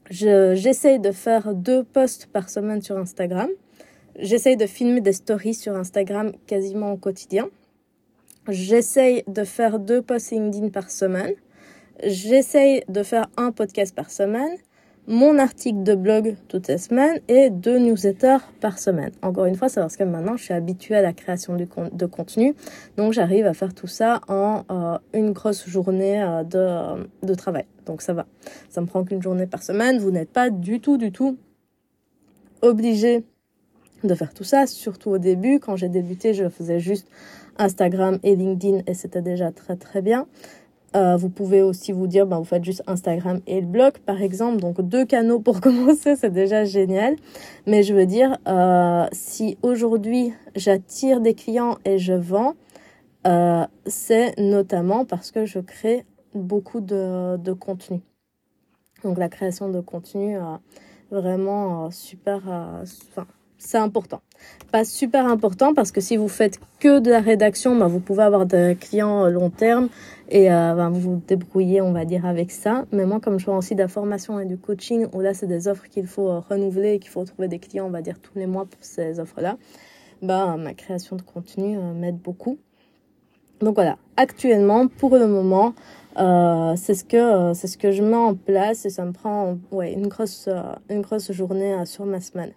j'essaye 0.09 0.99
de 0.99 1.11
faire 1.11 1.53
deux 1.53 1.83
posts 1.83 2.27
par 2.27 2.49
semaine 2.49 2.81
sur 2.81 2.97
Instagram. 2.97 3.49
J'essaye 4.19 4.57
de 4.57 4.65
filmer 4.65 5.01
des 5.01 5.13
stories 5.13 5.53
sur 5.53 5.75
Instagram 5.75 6.31
quasiment 6.47 6.91
au 6.91 6.97
quotidien. 6.97 7.49
J'essaye 8.47 9.23
de 9.27 9.43
faire 9.43 9.79
deux 9.79 10.01
posts 10.01 10.31
LinkedIn 10.31 10.69
par 10.69 10.89
semaine. 10.89 11.33
J'essaye 12.03 12.83
de 12.89 13.03
faire 13.03 13.27
un 13.37 13.51
podcast 13.51 13.95
par 13.95 14.09
semaine 14.09 14.57
mon 15.11 15.37
article 15.39 15.83
de 15.83 15.93
blog 15.93 16.37
toutes 16.47 16.69
les 16.69 16.77
semaines 16.77 17.19
et 17.27 17.49
deux 17.49 17.77
newsletters 17.77 18.37
par 18.61 18.79
semaine. 18.79 19.11
Encore 19.21 19.45
une 19.45 19.55
fois, 19.55 19.67
c'est 19.67 19.81
parce 19.81 19.97
que 19.97 20.05
maintenant 20.05 20.37
je 20.37 20.43
suis 20.45 20.53
habituée 20.53 20.95
à 20.95 21.01
la 21.01 21.11
création 21.11 21.57
de 21.57 22.05
contenu, 22.05 22.55
donc 22.95 23.11
j'arrive 23.11 23.45
à 23.45 23.53
faire 23.53 23.73
tout 23.73 23.87
ça 23.87 24.21
en 24.29 24.63
euh, 24.71 24.97
une 25.13 25.33
grosse 25.33 25.67
journée 25.67 26.23
euh, 26.23 26.43
de, 26.43 27.27
de 27.27 27.33
travail. 27.35 27.65
Donc 27.85 28.01
ça 28.01 28.13
va. 28.13 28.25
Ça 28.69 28.79
me 28.79 28.85
prend 28.85 29.03
qu'une 29.03 29.21
journée 29.21 29.47
par 29.47 29.63
semaine. 29.63 29.99
Vous 29.99 30.11
n'êtes 30.11 30.31
pas 30.31 30.49
du 30.49 30.79
tout, 30.79 30.97
du 30.97 31.11
tout 31.11 31.37
obligé 32.61 33.25
de 34.03 34.15
faire 34.15 34.33
tout 34.33 34.43
ça, 34.43 34.65
surtout 34.65 35.09
au 35.09 35.17
début. 35.17 35.59
Quand 35.59 35.75
j'ai 35.75 35.89
débuté, 35.89 36.33
je 36.33 36.47
faisais 36.47 36.79
juste 36.79 37.07
Instagram 37.57 38.17
et 38.23 38.35
LinkedIn 38.35 38.81
et 38.87 38.93
c'était 38.93 39.21
déjà 39.21 39.51
très 39.51 39.75
très 39.75 40.01
bien. 40.01 40.27
Euh, 40.93 41.15
vous 41.15 41.29
pouvez 41.29 41.61
aussi 41.61 41.93
vous 41.93 42.07
dire, 42.07 42.25
ben, 42.25 42.37
vous 42.37 42.43
faites 42.43 42.65
juste 42.65 42.83
Instagram 42.85 43.39
et 43.47 43.61
le 43.61 43.67
blog, 43.67 43.93
par 43.99 44.21
exemple. 44.21 44.57
Donc, 44.57 44.81
deux 44.81 45.05
canaux 45.05 45.39
pour 45.39 45.61
commencer, 45.61 46.15
c'est 46.15 46.31
déjà 46.31 46.65
génial. 46.65 47.15
Mais 47.65 47.83
je 47.83 47.93
veux 47.93 48.05
dire, 48.05 48.37
euh, 48.47 49.05
si 49.13 49.57
aujourd'hui 49.61 50.33
j'attire 50.55 51.21
des 51.21 51.33
clients 51.33 51.77
et 51.85 51.97
je 51.97 52.13
vends, 52.13 52.55
euh, 53.25 53.65
c'est 53.85 54.37
notamment 54.37 55.05
parce 55.05 55.31
que 55.31 55.45
je 55.45 55.59
crée 55.59 56.05
beaucoup 56.33 56.81
de, 56.81 57.37
de 57.37 57.53
contenu. 57.53 58.01
Donc, 59.03 59.17
la 59.17 59.29
création 59.29 59.69
de 59.69 59.79
contenu, 59.79 60.37
euh, 60.37 60.41
vraiment 61.09 61.85
euh, 61.85 61.89
super, 61.91 62.41
enfin, 62.81 63.25
c'est 63.61 63.77
important. 63.77 64.21
Pas 64.71 64.85
super 64.85 65.27
important 65.27 65.73
parce 65.73 65.91
que 65.91 66.01
si 66.01 66.17
vous 66.17 66.27
faites 66.27 66.59
que 66.79 66.99
de 66.99 67.11
la 67.11 67.19
rédaction, 67.19 67.75
ben, 67.75 67.87
vous 67.87 67.99
pouvez 67.99 68.23
avoir 68.23 68.45
des 68.45 68.77
clients 68.79 69.27
long 69.27 69.49
terme 69.49 69.89
et 70.29 70.51
euh, 70.51 70.73
ben, 70.73 70.89
vous 70.89 70.99
vous 70.99 71.21
débrouillez, 71.27 71.81
on 71.81 71.91
va 71.91 72.05
dire, 72.05 72.25
avec 72.25 72.51
ça. 72.51 72.85
Mais 72.91 73.05
moi, 73.05 73.19
comme 73.19 73.39
je 73.39 73.45
fais 73.45 73.51
aussi 73.51 73.75
de 73.75 73.81
la 73.81 73.87
formation 73.87 74.39
et 74.39 74.45
du 74.45 74.57
coaching, 74.57 75.07
où 75.13 75.21
là, 75.21 75.33
c'est 75.33 75.47
des 75.47 75.67
offres 75.67 75.87
qu'il 75.89 76.07
faut 76.07 76.29
euh, 76.29 76.39
renouveler 76.39 76.93
et 76.93 76.99
qu'il 76.99 77.11
faut 77.11 77.23
trouver 77.23 77.47
des 77.47 77.59
clients, 77.59 77.85
on 77.85 77.91
va 77.91 78.01
dire, 78.01 78.19
tous 78.19 78.37
les 78.37 78.47
mois 78.47 78.65
pour 78.65 78.83
ces 78.83 79.19
offres-là, 79.19 79.57
ben, 80.21 80.57
ma 80.57 80.73
création 80.73 81.15
de 81.15 81.21
contenu 81.21 81.77
euh, 81.77 81.93
m'aide 81.93 82.17
beaucoup. 82.17 82.57
Donc 83.61 83.75
voilà, 83.75 83.97
actuellement, 84.17 84.87
pour 84.87 85.15
le 85.15 85.27
moment, 85.27 85.75
euh, 86.17 86.73
c'est 86.75 86.95
ce 86.95 87.03
que 87.03 87.17
euh, 87.17 87.53
c'est 87.53 87.67
ce 87.67 87.77
que 87.77 87.91
je 87.91 88.03
mets 88.03 88.15
en 88.15 88.35
place 88.35 88.85
et 88.85 88.89
ça 88.89 89.05
me 89.05 89.13
prend 89.13 89.57
ouais 89.71 89.93
une 89.93 90.07
grosse 90.07 90.49
euh, 90.49 90.61
une 90.89 91.01
grosse 91.01 91.31
journée 91.31 91.85
sur 91.85 92.05
ma 92.05 92.19
semaine. 92.19 92.53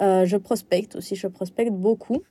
Euh, 0.00 0.24
je 0.24 0.36
prospecte 0.36 0.96
aussi, 0.96 1.16
je 1.16 1.26
prospecte 1.26 1.72
beaucoup. 1.72 2.22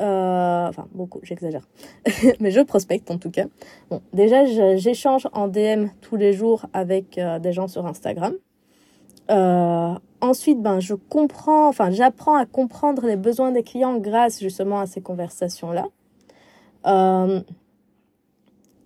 Euh, 0.00 0.68
enfin, 0.68 0.86
beaucoup, 0.92 1.18
j'exagère. 1.22 1.66
Mais 2.40 2.50
je 2.50 2.60
prospecte 2.60 3.10
en 3.10 3.18
tout 3.18 3.30
cas. 3.30 3.46
Bon, 3.90 4.00
déjà, 4.12 4.44
j'échange 4.76 5.26
en 5.32 5.48
DM 5.48 5.88
tous 6.00 6.16
les 6.16 6.32
jours 6.32 6.66
avec 6.72 7.18
euh, 7.18 7.38
des 7.38 7.52
gens 7.52 7.66
sur 7.66 7.84
Instagram. 7.86 8.34
Euh, 9.30 9.94
ensuite, 10.20 10.62
ben, 10.62 10.78
je 10.78 10.94
comprends, 10.94 11.68
enfin, 11.68 11.90
j'apprends 11.90 12.36
à 12.36 12.46
comprendre 12.46 13.06
les 13.06 13.16
besoins 13.16 13.50
des 13.50 13.62
clients 13.62 13.98
grâce 13.98 14.40
justement 14.40 14.78
à 14.80 14.86
ces 14.86 15.00
conversations-là. 15.00 15.86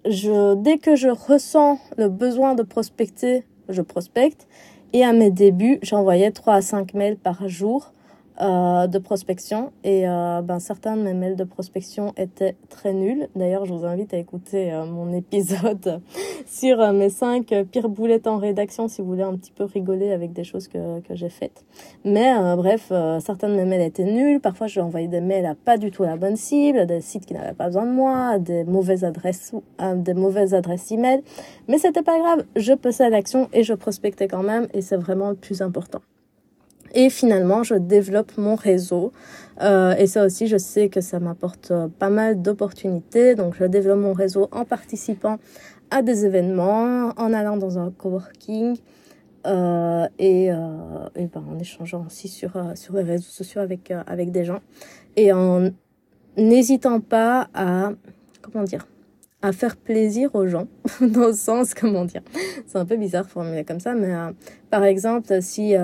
Dès 0.05 0.79
que 0.79 0.97
je 0.97 1.09
ressens 1.09 1.79
le 1.99 2.09
besoin 2.09 2.55
de 2.55 2.63
prospecter, 2.63 3.45
je 3.69 3.83
prospecte. 3.83 4.49
Et 4.95 5.05
à 5.05 5.13
mes 5.13 5.31
débuts, 5.31 5.79
j'envoyais 5.83 6.33
3 6.33 6.55
à 6.55 6.63
5 6.63 6.95
mails 6.95 7.17
par 7.17 7.49
jour 7.49 7.93
euh, 8.41 8.87
de 8.87 8.99
prospection 8.99 9.73
et 9.85 10.09
euh, 10.09 10.41
ben, 10.43 10.59
certains 10.59 10.97
de 10.97 11.03
mes 11.03 11.13
mails 11.13 11.37
de 11.37 11.45
prospection 11.45 12.13
étaient 12.17 12.57
très 12.69 12.93
nuls. 12.93 13.29
D'ailleurs, 13.37 13.67
je 13.67 13.73
vous 13.73 13.85
invite 13.85 14.15
à 14.15 14.17
écouter 14.17 14.73
euh, 14.73 14.87
mon 14.87 15.13
épisode 15.13 16.01
sur 16.47 16.81
euh, 16.81 16.93
mes 16.93 17.11
cinq 17.11 17.55
pires 17.71 17.89
boulettes 17.89 18.27
en 18.27 18.39
rédaction 18.39 18.89
si 18.89 19.03
vous 19.03 19.09
voulez 19.09 19.23
un 19.23 19.37
petit 19.37 19.53
peu 19.53 19.65
rigoler 19.65 20.13
avec 20.13 20.33
des 20.33 20.45
choses 20.45 20.69
que, 20.69 21.01
que 21.01 21.15
j'ai 21.15 21.29
faites. 21.29 21.65
Mais 22.05 22.33
bref, 22.57 22.93
certains 23.21 23.49
de 23.49 23.55
mes 23.55 23.65
mails 23.65 23.83
étaient 23.83 24.05
nuls. 24.05 24.41
Parfois, 24.41 24.67
je 24.67 24.81
envoyais 24.81 25.09
des 25.09 25.21
mails 25.21 25.47
à 25.47 25.55
pas 25.55 25.77
du 25.77 25.91
tout 25.91 26.03
la 26.03 26.17
bonne 26.17 26.37
cible, 26.37 26.79
à 26.79 26.87
des 26.87 27.01
sites 27.01 27.27
qui 27.27 27.35
n'avaient 27.35 27.55
pas 27.55 27.67
besoin 27.67 27.87
de 27.87 27.93
moi, 27.93 28.39
des 28.39 28.65
mauvaises 28.65 29.05
adresses, 29.05 29.55
des 29.97 30.15
mauvaises 30.15 30.55
adresses 30.55 30.91
email. 30.91 31.23
Mais 31.69 31.79
c'était 31.79 32.03
pas 32.03 32.19
grave. 32.19 32.45
Je 32.57 32.73
passais 32.73 33.05
à 33.05 33.11
l'action 33.11 33.49
et 33.53 33.63
je 33.63 33.75
prospectais 33.75 34.29
quand 34.29 34.43
même 34.43 34.69
et 34.75 34.81
c'est 34.81 34.97
vraiment 34.97 35.31
le 35.31 35.37
plus 35.37 35.63
important. 35.63 36.01
Et 36.93 37.11
finalement, 37.11 37.63
je 37.63 37.75
développe 37.75 38.37
mon 38.37 38.55
réseau. 38.55 39.13
Euh, 39.61 39.95
et 39.97 40.07
ça 40.07 40.25
aussi, 40.25 40.47
je 40.47 40.57
sais 40.57 40.89
que 40.89 41.01
ça 41.01 41.21
m'apporte 41.21 41.71
euh, 41.71 41.89
pas 41.89 42.11
mal 42.11 42.43
d'opportunités. 42.43 43.35
Donc, 43.35 43.55
je 43.59 43.65
développe 43.65 44.01
mon 44.01 44.13
réseau 44.13 44.49
en 44.53 44.65
participant 44.65 45.39
à 45.91 46.03
des 46.03 46.25
événements, 46.25 47.13
en 47.17 47.33
allant 47.33 47.57
dans 47.57 47.79
un 47.79 47.91
coworking 47.91 48.77
euh, 49.47 50.07
et, 50.19 50.51
euh, 50.51 50.57
et 51.17 51.27
ben, 51.27 51.45
en 51.51 51.59
échangeant 51.59 52.07
aussi 52.07 52.29
sur, 52.29 52.57
euh, 52.57 52.75
sur 52.75 52.95
les 52.95 53.03
réseaux 53.03 53.31
sociaux 53.31 53.61
avec, 53.61 53.91
euh, 53.91 54.03
avec 54.07 54.31
des 54.31 54.45
gens. 54.45 54.61
Et 55.17 55.33
en 55.33 55.71
n'hésitant 56.37 57.01
pas 57.01 57.49
à, 57.53 57.93
comment 58.41 58.65
dire, 58.65 58.87
à 59.43 59.53
faire 59.53 59.77
plaisir 59.77 60.35
aux 60.35 60.47
gens, 60.47 60.69
dans 61.01 61.27
le 61.27 61.33
sens, 61.33 61.75
comment 61.75 62.05
dire, 62.05 62.23
c'est 62.67 62.79
un 62.79 62.87
peu 62.87 62.97
bizarre 62.97 63.29
formuler 63.29 63.65
comme 63.65 63.81
ça, 63.81 63.95
mais 63.95 64.15
par 64.71 64.85
exemple, 64.85 65.43
si 65.43 65.75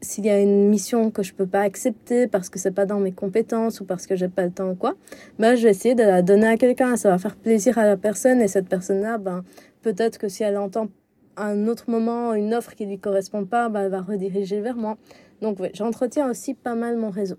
s'il 0.00 0.26
y 0.26 0.30
a 0.30 0.40
une 0.40 0.68
mission 0.68 1.10
que 1.10 1.22
je 1.22 1.34
peux 1.34 1.46
pas 1.46 1.62
accepter 1.62 2.26
parce 2.26 2.48
que 2.48 2.58
c'est 2.58 2.70
pas 2.70 2.86
dans 2.86 3.00
mes 3.00 3.12
compétences 3.12 3.80
ou 3.80 3.84
parce 3.84 4.06
que 4.06 4.14
j'ai 4.16 4.28
pas 4.28 4.44
le 4.44 4.52
temps 4.52 4.70
ou 4.70 4.74
quoi, 4.74 4.94
ben 5.38 5.56
je 5.56 5.64
vais 5.64 5.70
essayer 5.70 5.94
de 5.94 6.02
la 6.02 6.22
donner 6.22 6.46
à 6.46 6.56
quelqu'un. 6.56 6.96
Ça 6.96 7.10
va 7.10 7.18
faire 7.18 7.36
plaisir 7.36 7.78
à 7.78 7.86
la 7.86 7.96
personne 7.96 8.40
et 8.40 8.48
cette 8.48 8.68
personne-là, 8.68 9.18
ben 9.18 9.44
peut-être 9.82 10.18
que 10.18 10.28
si 10.28 10.42
elle 10.42 10.56
entend 10.56 10.88
un 11.36 11.68
autre 11.68 11.88
moment 11.88 12.34
une 12.34 12.54
offre 12.54 12.74
qui 12.74 12.86
lui 12.86 12.98
correspond 12.98 13.44
pas, 13.44 13.68
bah, 13.68 13.82
elle 13.82 13.90
va 13.90 14.00
rediriger 14.00 14.60
vers 14.60 14.76
moi. 14.76 14.96
Donc 15.40 15.58
oui, 15.60 15.68
j'entretiens 15.74 16.30
aussi 16.30 16.54
pas 16.54 16.74
mal 16.74 16.96
mon 16.96 17.10
réseau. 17.10 17.36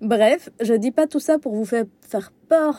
Bref, 0.00 0.50
je 0.60 0.74
dis 0.74 0.90
pas 0.90 1.06
tout 1.06 1.20
ça 1.20 1.38
pour 1.38 1.54
vous 1.54 1.64
faire, 1.64 1.84
faire 2.02 2.32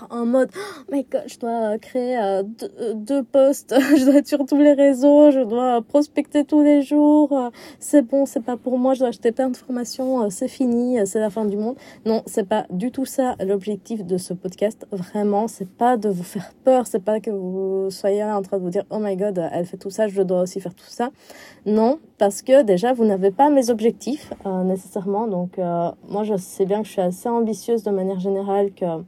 en 0.09 0.25
mode 0.25 0.49
oh 0.55 0.91
my 0.91 1.05
god, 1.09 1.23
je 1.27 1.39
dois 1.39 1.77
créer 1.77 2.17
euh, 2.17 2.43
deux, 2.43 2.93
deux, 2.95 3.23
posts, 3.23 3.75
je 3.97 4.05
dois 4.05 4.15
être 4.15 4.27
sur 4.27 4.45
tous 4.45 4.57
les 4.57 4.73
réseaux, 4.73 5.31
je 5.31 5.41
dois 5.41 5.81
prospecter 5.81 6.45
tous 6.45 6.63
les 6.63 6.81
jours, 6.81 7.31
euh, 7.33 7.49
c'est 7.79 8.01
bon, 8.01 8.25
c'est 8.25 8.41
pas 8.43 8.57
pour 8.57 8.77
moi, 8.77 8.93
je 8.93 8.99
dois 8.99 9.09
acheter 9.09 9.31
plein 9.31 9.49
de 9.49 9.57
formations, 9.57 10.23
euh, 10.23 10.29
c'est 10.29 10.47
fini, 10.47 10.97
c'est 11.05 11.19
la 11.19 11.29
fin 11.29 11.45
du 11.45 11.57
monde. 11.57 11.75
Non, 12.05 12.23
c'est 12.25 12.47
pas 12.47 12.65
du 12.69 12.91
tout 12.91 13.05
ça 13.05 13.35
l'objectif 13.39 14.05
de 14.05 14.17
ce 14.17 14.33
podcast. 14.33 14.85
Vraiment, 14.91 15.47
c'est 15.47 15.69
pas 15.69 15.97
de 15.97 16.09
vous 16.09 16.23
faire 16.23 16.53
peur, 16.63 16.87
c'est 16.87 17.03
pas 17.03 17.19
que 17.19 17.31
vous 17.31 17.89
soyez 17.91 18.19
là 18.19 18.37
en 18.37 18.41
train 18.41 18.57
de 18.57 18.63
vous 18.63 18.69
dire 18.69 18.85
oh 18.89 18.99
my 18.99 19.15
god, 19.15 19.49
elle 19.51 19.65
fait 19.65 19.77
tout 19.77 19.89
ça, 19.89 20.07
je 20.07 20.21
dois 20.21 20.41
aussi 20.41 20.59
faire 20.59 20.73
tout 20.73 20.85
ça. 20.87 21.09
Non, 21.65 21.99
parce 22.17 22.41
que 22.41 22.63
déjà 22.63 22.93
vous 22.93 23.05
n'avez 23.05 23.31
pas 23.31 23.49
mes 23.49 23.69
objectifs 23.69 24.31
nécessairement. 24.65 25.27
Donc 25.27 25.57
moi 25.57 26.23
je 26.23 26.35
sais 26.37 26.65
bien 26.65 26.81
que 26.81 26.87
je 26.87 26.93
suis 26.93 27.01
assez 27.01 27.29
ambitieuse 27.29 27.83
de 27.83 27.91
manière 27.91 28.19
générale 28.19 28.71
que 28.73 28.85
euh, 28.85 29.01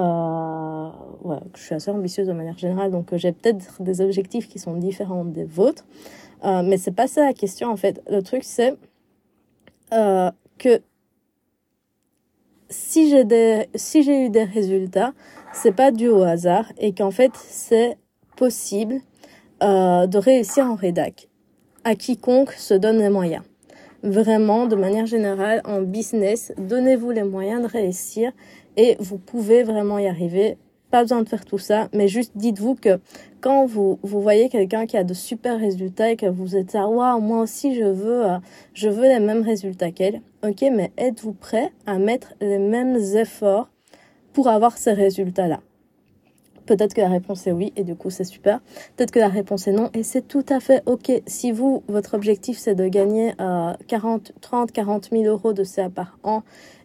ouais, 0.00 1.38
je 1.54 1.62
suis 1.62 1.74
assez 1.74 1.90
ambitieuse 1.90 2.26
de 2.26 2.32
manière 2.32 2.58
générale, 2.58 2.90
donc 2.90 3.12
euh, 3.12 3.18
j'ai 3.18 3.32
peut-être 3.32 3.82
des 3.82 4.00
objectifs 4.00 4.48
qui 4.48 4.58
sont 4.58 4.74
différents 4.74 5.24
des 5.24 5.44
vôtres. 5.44 5.84
Euh, 6.44 6.62
mais 6.62 6.76
c'est 6.76 6.92
pas 6.92 7.06
ça 7.06 7.24
la 7.24 7.32
question 7.32 7.70
en 7.70 7.76
fait. 7.76 8.02
Le 8.10 8.22
truc 8.22 8.42
c'est 8.44 8.74
euh, 9.92 10.30
que 10.58 10.82
si 12.68 13.08
j'ai 13.08 13.24
des 13.24 13.68
si 13.74 14.02
j'ai 14.02 14.26
eu 14.26 14.30
des 14.30 14.44
résultats, 14.44 15.12
c'est 15.52 15.72
pas 15.72 15.90
dû 15.90 16.08
au 16.08 16.22
hasard 16.22 16.66
et 16.78 16.92
qu'en 16.92 17.10
fait 17.10 17.32
c'est 17.34 17.96
possible 18.36 19.00
euh, 19.62 20.06
de 20.06 20.18
réussir 20.18 20.66
en 20.66 20.74
rédac 20.74 21.28
à 21.84 21.94
quiconque 21.94 22.52
se 22.52 22.74
donne 22.74 22.98
les 22.98 23.10
moyens. 23.10 23.44
Vraiment, 24.02 24.66
de 24.66 24.76
manière 24.76 25.06
générale, 25.06 25.62
en 25.64 25.80
business, 25.80 26.52
donnez-vous 26.58 27.10
les 27.10 27.22
moyens 27.22 27.62
de 27.62 27.68
réussir 27.68 28.32
et 28.76 28.96
vous 29.00 29.18
pouvez 29.18 29.62
vraiment 29.62 29.98
y 29.98 30.06
arriver. 30.06 30.56
Pas 30.90 31.02
besoin 31.02 31.22
de 31.22 31.28
faire 31.28 31.44
tout 31.44 31.58
ça, 31.58 31.88
mais 31.92 32.06
juste 32.06 32.32
dites-vous 32.36 32.76
que 32.76 33.00
quand 33.40 33.66
vous, 33.66 33.98
vous 34.02 34.20
voyez 34.20 34.48
quelqu'un 34.48 34.86
qui 34.86 34.96
a 34.96 35.02
de 35.02 35.14
super 35.14 35.58
résultats 35.58 36.10
et 36.10 36.16
que 36.16 36.26
vous 36.26 36.56
êtes 36.56 36.74
à 36.76 36.86
waouh, 36.86 37.20
moi 37.20 37.40
aussi 37.40 37.74
je 37.74 37.84
veux, 37.84 38.26
euh, 38.26 38.38
je 38.74 38.88
veux 38.88 39.08
les 39.08 39.18
mêmes 39.18 39.42
résultats 39.42 39.90
qu'elle. 39.90 40.22
Ok, 40.46 40.64
mais 40.72 40.92
êtes-vous 40.96 41.32
prêt 41.32 41.72
à 41.86 41.98
mettre 41.98 42.34
les 42.40 42.58
mêmes 42.58 42.96
efforts 42.96 43.68
pour 44.32 44.48
avoir 44.48 44.78
ces 44.78 44.92
résultats-là? 44.92 45.60
Peut-être 46.66 46.94
que 46.94 47.00
la 47.00 47.08
réponse 47.08 47.46
est 47.46 47.52
oui 47.52 47.72
et 47.76 47.84
du 47.84 47.94
coup 47.94 48.10
c'est 48.10 48.24
super. 48.24 48.60
Peut-être 48.96 49.10
que 49.10 49.18
la 49.18 49.28
réponse 49.28 49.68
est 49.68 49.72
non 49.72 49.90
et 49.92 50.02
c'est 50.02 50.26
tout 50.26 50.46
à 50.48 50.60
fait 50.60 50.82
ok. 50.86 51.22
Si 51.26 51.52
vous, 51.52 51.82
votre 51.88 52.14
objectif 52.14 52.58
c'est 52.58 52.74
de 52.74 52.86
gagner 52.88 53.34
euh, 53.40 53.74
40, 53.88 54.32
30, 54.40 54.72
40 54.72 55.10
000 55.10 55.24
euros 55.24 55.52
de 55.52 55.64
CA 55.64 55.90
par 55.90 56.18
an 56.22 56.42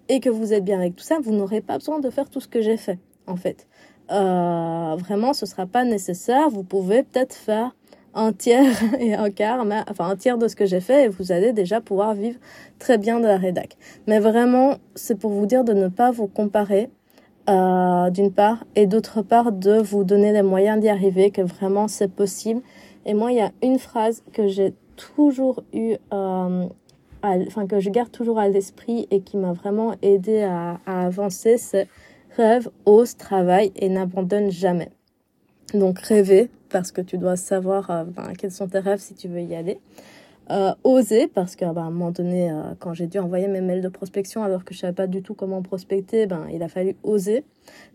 et 0.10 0.20
que 0.20 0.30
vous 0.30 0.54
êtes 0.54 0.66
bien 0.66 0.80
avec 0.80 0.96
tout 0.96 1.04
ça, 1.04 1.20
vous 1.22 1.32
n'aurez 1.32 1.62
pas 1.62 1.78
besoin 1.78 2.00
de 2.00 2.10
faire 2.10 2.30
tout 2.30 2.42
ce 2.42 2.48
que 2.48 2.62
j'ai 2.62 2.78
fait, 2.78 3.00
en 3.28 3.36
fait. 3.36 3.68
Euh, 4.12 4.96
vraiment, 4.98 5.34
ce 5.34 5.46
sera 5.46 5.66
pas 5.68 5.86
nécessaire. 5.86 6.50
Vous 6.50 6.64
pouvez 6.64 7.04
peut-être 7.04 7.36
faire 7.36 7.76
un 8.16 8.34
tiers 8.34 8.76
et 9.00 9.14
un 9.14 9.30
quart, 9.30 9.66
mais, 9.66 9.82
enfin 9.90 10.10
un 10.10 10.16
tiers 10.16 10.38
de 10.38 10.48
ce 10.48 10.56
que 10.56 10.66
j'ai 10.66 10.82
fait 10.82 11.06
et 11.06 11.08
vous 11.08 11.32
allez 11.32 11.54
déjà 11.54 11.80
pouvoir 11.80 12.14
vivre 12.14 12.40
très 12.80 12.98
bien 12.98 13.20
de 13.20 13.28
la 13.28 13.38
rédac. 13.38 13.78
Mais 14.08 14.20
vraiment, 14.20 14.76
c'est 14.96 15.18
pour 15.18 15.32
vous 15.32 15.46
dire 15.46 15.64
de 15.64 15.74
ne 15.74 15.88
pas 15.88 16.12
vous 16.12 16.28
comparer 16.28 16.90
euh, 17.50 18.10
d'une 18.10 18.32
part 18.32 18.66
et 18.76 18.88
d'autre 18.88 19.22
part 19.22 19.52
de 19.52 19.78
vous 19.78 20.04
donner 20.04 20.32
les 20.32 20.42
moyens 20.42 20.80
d'y 20.80 20.90
arriver, 20.90 21.32
que 21.32 21.42
vraiment 21.42 21.88
c'est 21.88 22.12
possible. 22.12 22.62
Et 23.06 23.14
moi, 23.14 23.32
il 23.32 23.38
y 23.38 23.42
a 23.42 23.52
une 23.62 23.80
phrase 23.80 24.24
que 24.34 24.48
j'ai 24.48 24.74
toujours 24.96 25.64
eu 25.74 25.96
euh, 26.12 26.66
enfin 27.24 27.68
que 27.68 27.80
je 27.80 27.90
garde 27.90 28.12
toujours 28.12 28.40
à 28.40 28.48
l'esprit 28.48 29.08
et 29.12 29.22
qui 29.22 29.38
m'a 29.38 29.54
vraiment 29.54 29.96
aidé 30.02 30.42
à, 30.42 30.80
à 30.86 31.06
avancer, 31.06 31.58
c'est 31.58 31.88
rêve, 32.36 32.70
ose, 32.86 33.18
travaille 33.18 33.72
et 33.76 33.90
n'abandonne 33.90 34.52
jamais. 34.52 34.90
Donc 35.74 36.00
rêver 36.00 36.50
parce 36.70 36.92
que 36.92 37.02
tu 37.02 37.18
dois 37.18 37.36
savoir 37.36 37.90
euh, 37.90 38.04
ben, 38.06 38.34
quels 38.38 38.52
sont 38.52 38.68
tes 38.68 38.80
rêves 38.80 39.00
si 39.00 39.14
tu 39.14 39.28
veux 39.28 39.42
y 39.42 39.56
aller. 39.56 39.80
Euh, 40.52 40.74
oser 40.84 41.28
parce 41.28 41.56
qu'à 41.56 41.74
ben, 41.74 41.84
un 41.84 41.92
moment 41.92 42.12
donné, 42.12 42.52
euh, 42.52 42.74
quand 42.80 42.94
j'ai 42.94 43.06
dû 43.06 43.20
envoyer 43.20 43.48
mes 43.48 43.62
mails 43.62 43.82
de 43.82 43.90
prospection 43.90 44.44
alors 44.44 44.66
que 44.66 44.74
je 44.74 44.80
savais 44.80 44.94
pas 44.94 45.06
du 45.06 45.22
tout 45.22 45.36
comment 45.36 45.62
prospecter, 45.62 46.26
ben 46.26 46.48
il 46.52 46.64
a 46.64 46.70
fallu 46.70 46.96
oser. 47.04 47.44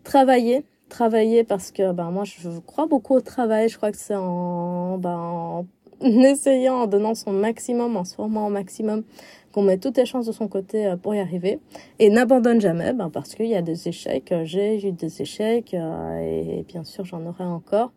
Travailler, 0.03 0.63
travailler 0.87 1.43
parce 1.43 1.71
que 1.71 1.91
ben 1.91 2.11
moi 2.11 2.23
je 2.23 2.49
crois 2.65 2.87
beaucoup 2.87 3.15
au 3.15 3.21
travail. 3.21 3.67
Je 3.67 3.75
crois 3.75 3.91
que 3.91 3.97
c'est 3.97 4.15
en, 4.15 4.97
ben, 4.97 5.17
en 5.17 5.65
en 6.05 6.19
essayant, 6.21 6.75
en 6.75 6.87
donnant 6.87 7.15
son 7.15 7.31
maximum, 7.33 7.97
en 7.97 8.03
se 8.03 8.15
formant 8.15 8.47
au 8.47 8.49
maximum, 8.49 9.03
qu'on 9.51 9.63
met 9.63 9.77
toutes 9.77 9.97
les 9.97 10.05
chances 10.05 10.25
de 10.25 10.31
son 10.31 10.47
côté 10.47 10.85
euh, 10.85 10.97
pour 10.97 11.15
y 11.15 11.19
arriver. 11.19 11.59
Et 11.99 12.09
n'abandonne 12.09 12.61
jamais, 12.61 12.93
ben 12.93 13.09
parce 13.09 13.35
qu'il 13.35 13.47
y 13.47 13.55
a 13.55 13.61
des 13.61 13.87
échecs. 13.87 14.31
Euh, 14.31 14.43
j'ai 14.45 14.87
eu 14.87 14.91
des 14.91 15.21
échecs 15.21 15.73
euh, 15.73 16.19
et 16.19 16.63
bien 16.67 16.83
sûr 16.83 17.05
j'en 17.05 17.25
aurai 17.25 17.45
encore. 17.45 17.91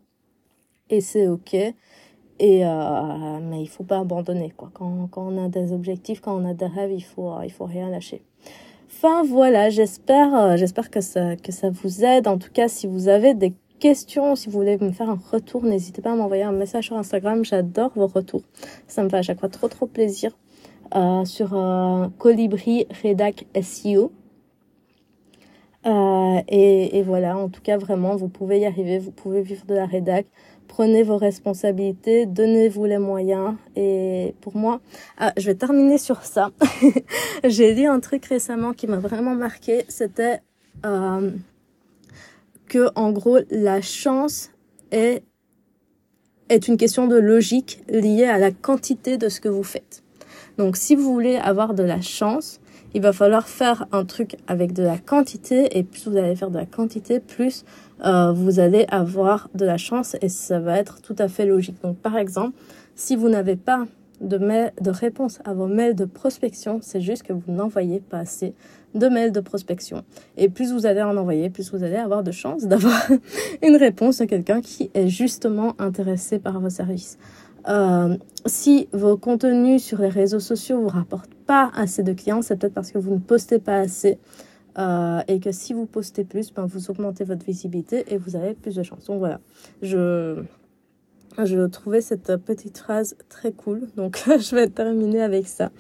Et 0.90 1.01
c'est 1.01 1.29
ok. 1.29 1.55
Et 1.55 1.75
euh, 2.64 3.38
mais 3.42 3.61
il 3.61 3.68
faut 3.68 3.85
pas 3.85 3.99
abandonner 3.99 4.51
quoi. 4.57 4.71
Quand, 4.73 5.09
quand 5.11 5.27
on 5.27 5.44
a 5.44 5.49
des 5.49 5.73
objectifs, 5.73 6.21
quand 6.21 6.40
on 6.40 6.49
a 6.49 6.55
des 6.55 6.66
rêves, 6.66 6.92
il 6.92 7.03
faut 7.03 7.33
il 7.42 7.51
faut 7.51 7.64
rien 7.64 7.90
lâcher. 7.90 8.23
Enfin 8.88 9.23
voilà, 9.25 9.71
j'espère 9.71 10.57
j'espère 10.57 10.90
que 10.90 11.01
ça 11.01 11.37
que 11.37 11.51
ça 11.53 11.71
vous 11.71 12.05
aide. 12.05 12.29
En 12.29 12.38
tout 12.38 12.53
cas, 12.53 12.68
si 12.68 12.87
vous 12.87 13.09
avez 13.09 13.35
des 13.35 13.53
questions, 13.79 14.37
si 14.37 14.49
vous 14.49 14.59
voulez 14.59 14.79
me 14.79 14.93
faire 14.93 15.11
un 15.11 15.19
retour, 15.31 15.64
n'hésitez 15.64 16.03
pas 16.03 16.12
à 16.12 16.17
m'envoyer 16.17 16.43
un 16.43 16.53
message 16.53 16.87
sur 16.87 16.97
Instagram. 16.97 17.45
J'adore 17.45 17.93
vos 17.95 18.07
retours. 18.07 18.43
Ça 18.87 19.03
me 19.03 19.09
fait 19.09 19.19
à 19.19 19.23
chaque 19.23 19.41
fois 19.41 19.49
trop 19.49 19.69
trop 19.69 19.87
plaisir. 19.87 20.37
Euh, 20.95 21.25
sur 21.27 21.55
euh, 21.55 22.09
Colibri 22.19 22.87
Redac 23.03 23.45
SEO. 23.61 24.11
Euh, 25.87 26.41
et, 26.49 27.03
voilà, 27.03 27.37
en 27.37 27.49
tout 27.49 27.61
cas, 27.61 27.77
vraiment, 27.77 28.17
vous 28.17 28.29
pouvez 28.29 28.61
y 28.61 28.67
arriver, 28.67 28.99
vous 28.99 29.11
pouvez 29.11 29.43
vivre 29.43 29.64
de 29.67 29.75
la 29.75 29.87
rédac. 29.87 30.27
Prenez 30.67 31.03
vos 31.03 31.17
responsabilités, 31.17 32.27
donnez-vous 32.27 32.85
les 32.85 32.99
moyens. 32.99 33.55
Et 33.77 34.35
pour 34.41 34.57
moi, 34.57 34.81
ah, 35.19 35.33
je 35.37 35.47
vais 35.47 35.55
terminer 35.55 35.99
sur 35.99 36.25
ça. 36.25 36.51
J'ai 37.45 37.75
lu 37.75 37.87
un 37.87 38.01
truc 38.01 38.27
récemment 38.27 38.73
qui 38.73 38.87
m'a 38.87 38.99
vraiment 38.99 39.35
marqué. 39.35 39.85
C'était 39.88 40.41
euh, 40.85 41.31
que 42.68 42.90
en 42.94 43.12
gros 43.12 43.38
la 43.50 43.81
chance 43.81 44.50
est 44.90 45.22
est 46.48 46.66
une 46.68 46.76
question 46.76 47.07
de 47.07 47.16
logique 47.16 47.83
liée 47.88 48.24
à 48.24 48.38
la 48.38 48.50
quantité 48.50 49.18
de 49.18 49.28
ce 49.28 49.40
que 49.40 49.48
vous 49.48 49.62
faites. 49.62 50.02
Donc 50.57 50.76
si 50.76 50.94
vous 50.94 51.12
voulez 51.12 51.37
avoir 51.37 51.74
de 51.74 51.83
la 51.83 52.00
chance, 52.00 52.61
il 52.94 53.02
va 53.02 53.12
falloir 53.12 53.48
faire 53.48 53.87
un 53.92 54.04
truc 54.04 54.37
avec 54.46 54.72
de 54.72 54.83
la 54.83 54.98
quantité 54.98 55.76
et 55.78 55.83
plus 55.83 56.09
vous 56.09 56.16
allez 56.16 56.35
faire 56.37 56.50
de 56.50 56.59
la 56.59 56.66
quantité, 56.66 57.20
plus 57.20 57.64
euh, 58.04 58.33
vous 58.33 58.61
allez 58.61 58.87
avoir 58.88 59.50
de 59.54 59.64
la 59.64 59.76
chance 59.76 60.16
et 60.22 60.28
ça 60.28 60.59
va 60.59 60.78
être 60.78 61.02
tout 61.02 61.16
à 61.18 61.28
fait 61.28 61.44
logique. 61.44 61.83
Donc 61.83 61.98
par 61.98 62.16
exemple, 62.16 62.57
si 62.94 63.14
vous 63.14 63.28
n'avez 63.28 63.57
pas 63.57 63.87
de, 64.20 64.38
mail, 64.38 64.72
de 64.81 64.90
réponse 64.90 65.40
à 65.44 65.52
vos 65.54 65.66
mails 65.66 65.94
de 65.94 66.07
prospection, 66.07 66.81
c'est 66.83 67.00
juste 67.00 67.22
que 67.22 67.33
vous 67.33 67.52
n'envoyez 67.52 68.00
pas 68.00 68.18
assez 68.18 68.54
de 68.94 69.09
mails 69.09 69.33
de 69.33 69.40
prospection. 69.40 70.03
Et 70.37 70.48
plus 70.48 70.72
vous 70.72 70.87
allez 70.87 71.03
en 71.03 71.16
envoyer, 71.16 71.51
plus 71.51 71.72
vous 71.72 71.85
allez 71.85 71.96
avoir 71.96 72.22
de 72.22 72.33
chances 72.33 72.64
d'avoir 72.64 73.09
une 73.62 73.77
réponse 73.77 74.18
de 74.18 74.24
quelqu'un 74.24 74.61
qui 74.61 74.90
est 74.94 75.09
justement 75.09 75.74
intéressé 75.79 76.38
par 76.38 76.61
vos 76.61 76.70
services. 76.70 77.18
Euh, 77.68 78.16
si 78.46 78.88
vos 78.92 79.16
contenus 79.16 79.83
sur 79.83 79.98
les 79.98 80.09
réseaux 80.09 80.40
sociaux 80.40 80.81
vous 80.81 80.88
rapportent 80.88 81.35
pas 81.46 81.70
assez 81.74 82.03
de 82.03 82.12
clients, 82.12 82.40
c'est 82.40 82.57
peut-être 82.57 82.74
parce 82.74 82.90
que 82.90 82.98
vous 82.98 83.14
ne 83.14 83.20
postez 83.20 83.59
pas 83.59 83.79
assez. 83.79 84.18
Euh, 84.79 85.20
et 85.27 85.40
que 85.40 85.51
si 85.51 85.72
vous 85.72 85.87
postez 85.87 86.24
plus, 86.24 86.53
ben 86.53 86.64
vous 86.64 86.88
augmentez 86.90 87.24
votre 87.24 87.44
visibilité 87.44 88.05
et 88.14 88.16
vous 88.16 88.37
avez 88.37 88.55
plus 88.55 88.77
de 88.77 88.83
chances. 88.85 89.07
Donc 89.07 89.18
voilà, 89.18 89.40
je 89.83 90.42
je 91.45 91.67
trouvais 91.67 92.01
cette 92.01 92.37
petite 92.37 92.79
phrase 92.79 93.17
très 93.29 93.53
cool, 93.53 93.88
donc 93.97 94.23
je 94.27 94.55
vais 94.55 94.69
terminer 94.69 95.23
avec 95.23 95.47
ça. 95.47 95.71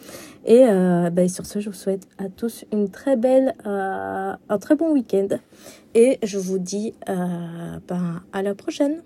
Et 0.44 0.64
euh, 0.66 1.10
bah, 1.10 1.28
sur 1.28 1.46
ce, 1.46 1.60
je 1.60 1.70
vous 1.70 1.76
souhaite 1.76 2.06
à 2.18 2.28
tous 2.28 2.64
une 2.72 2.90
très 2.90 3.16
belle, 3.16 3.54
euh, 3.66 4.32
un 4.48 4.58
très 4.58 4.76
bon 4.76 4.92
week-end. 4.92 5.28
Et 5.94 6.18
je 6.22 6.38
vous 6.38 6.58
dis 6.58 6.94
euh, 7.08 7.78
ben, 7.86 8.22
à 8.32 8.42
la 8.42 8.54
prochaine. 8.54 9.02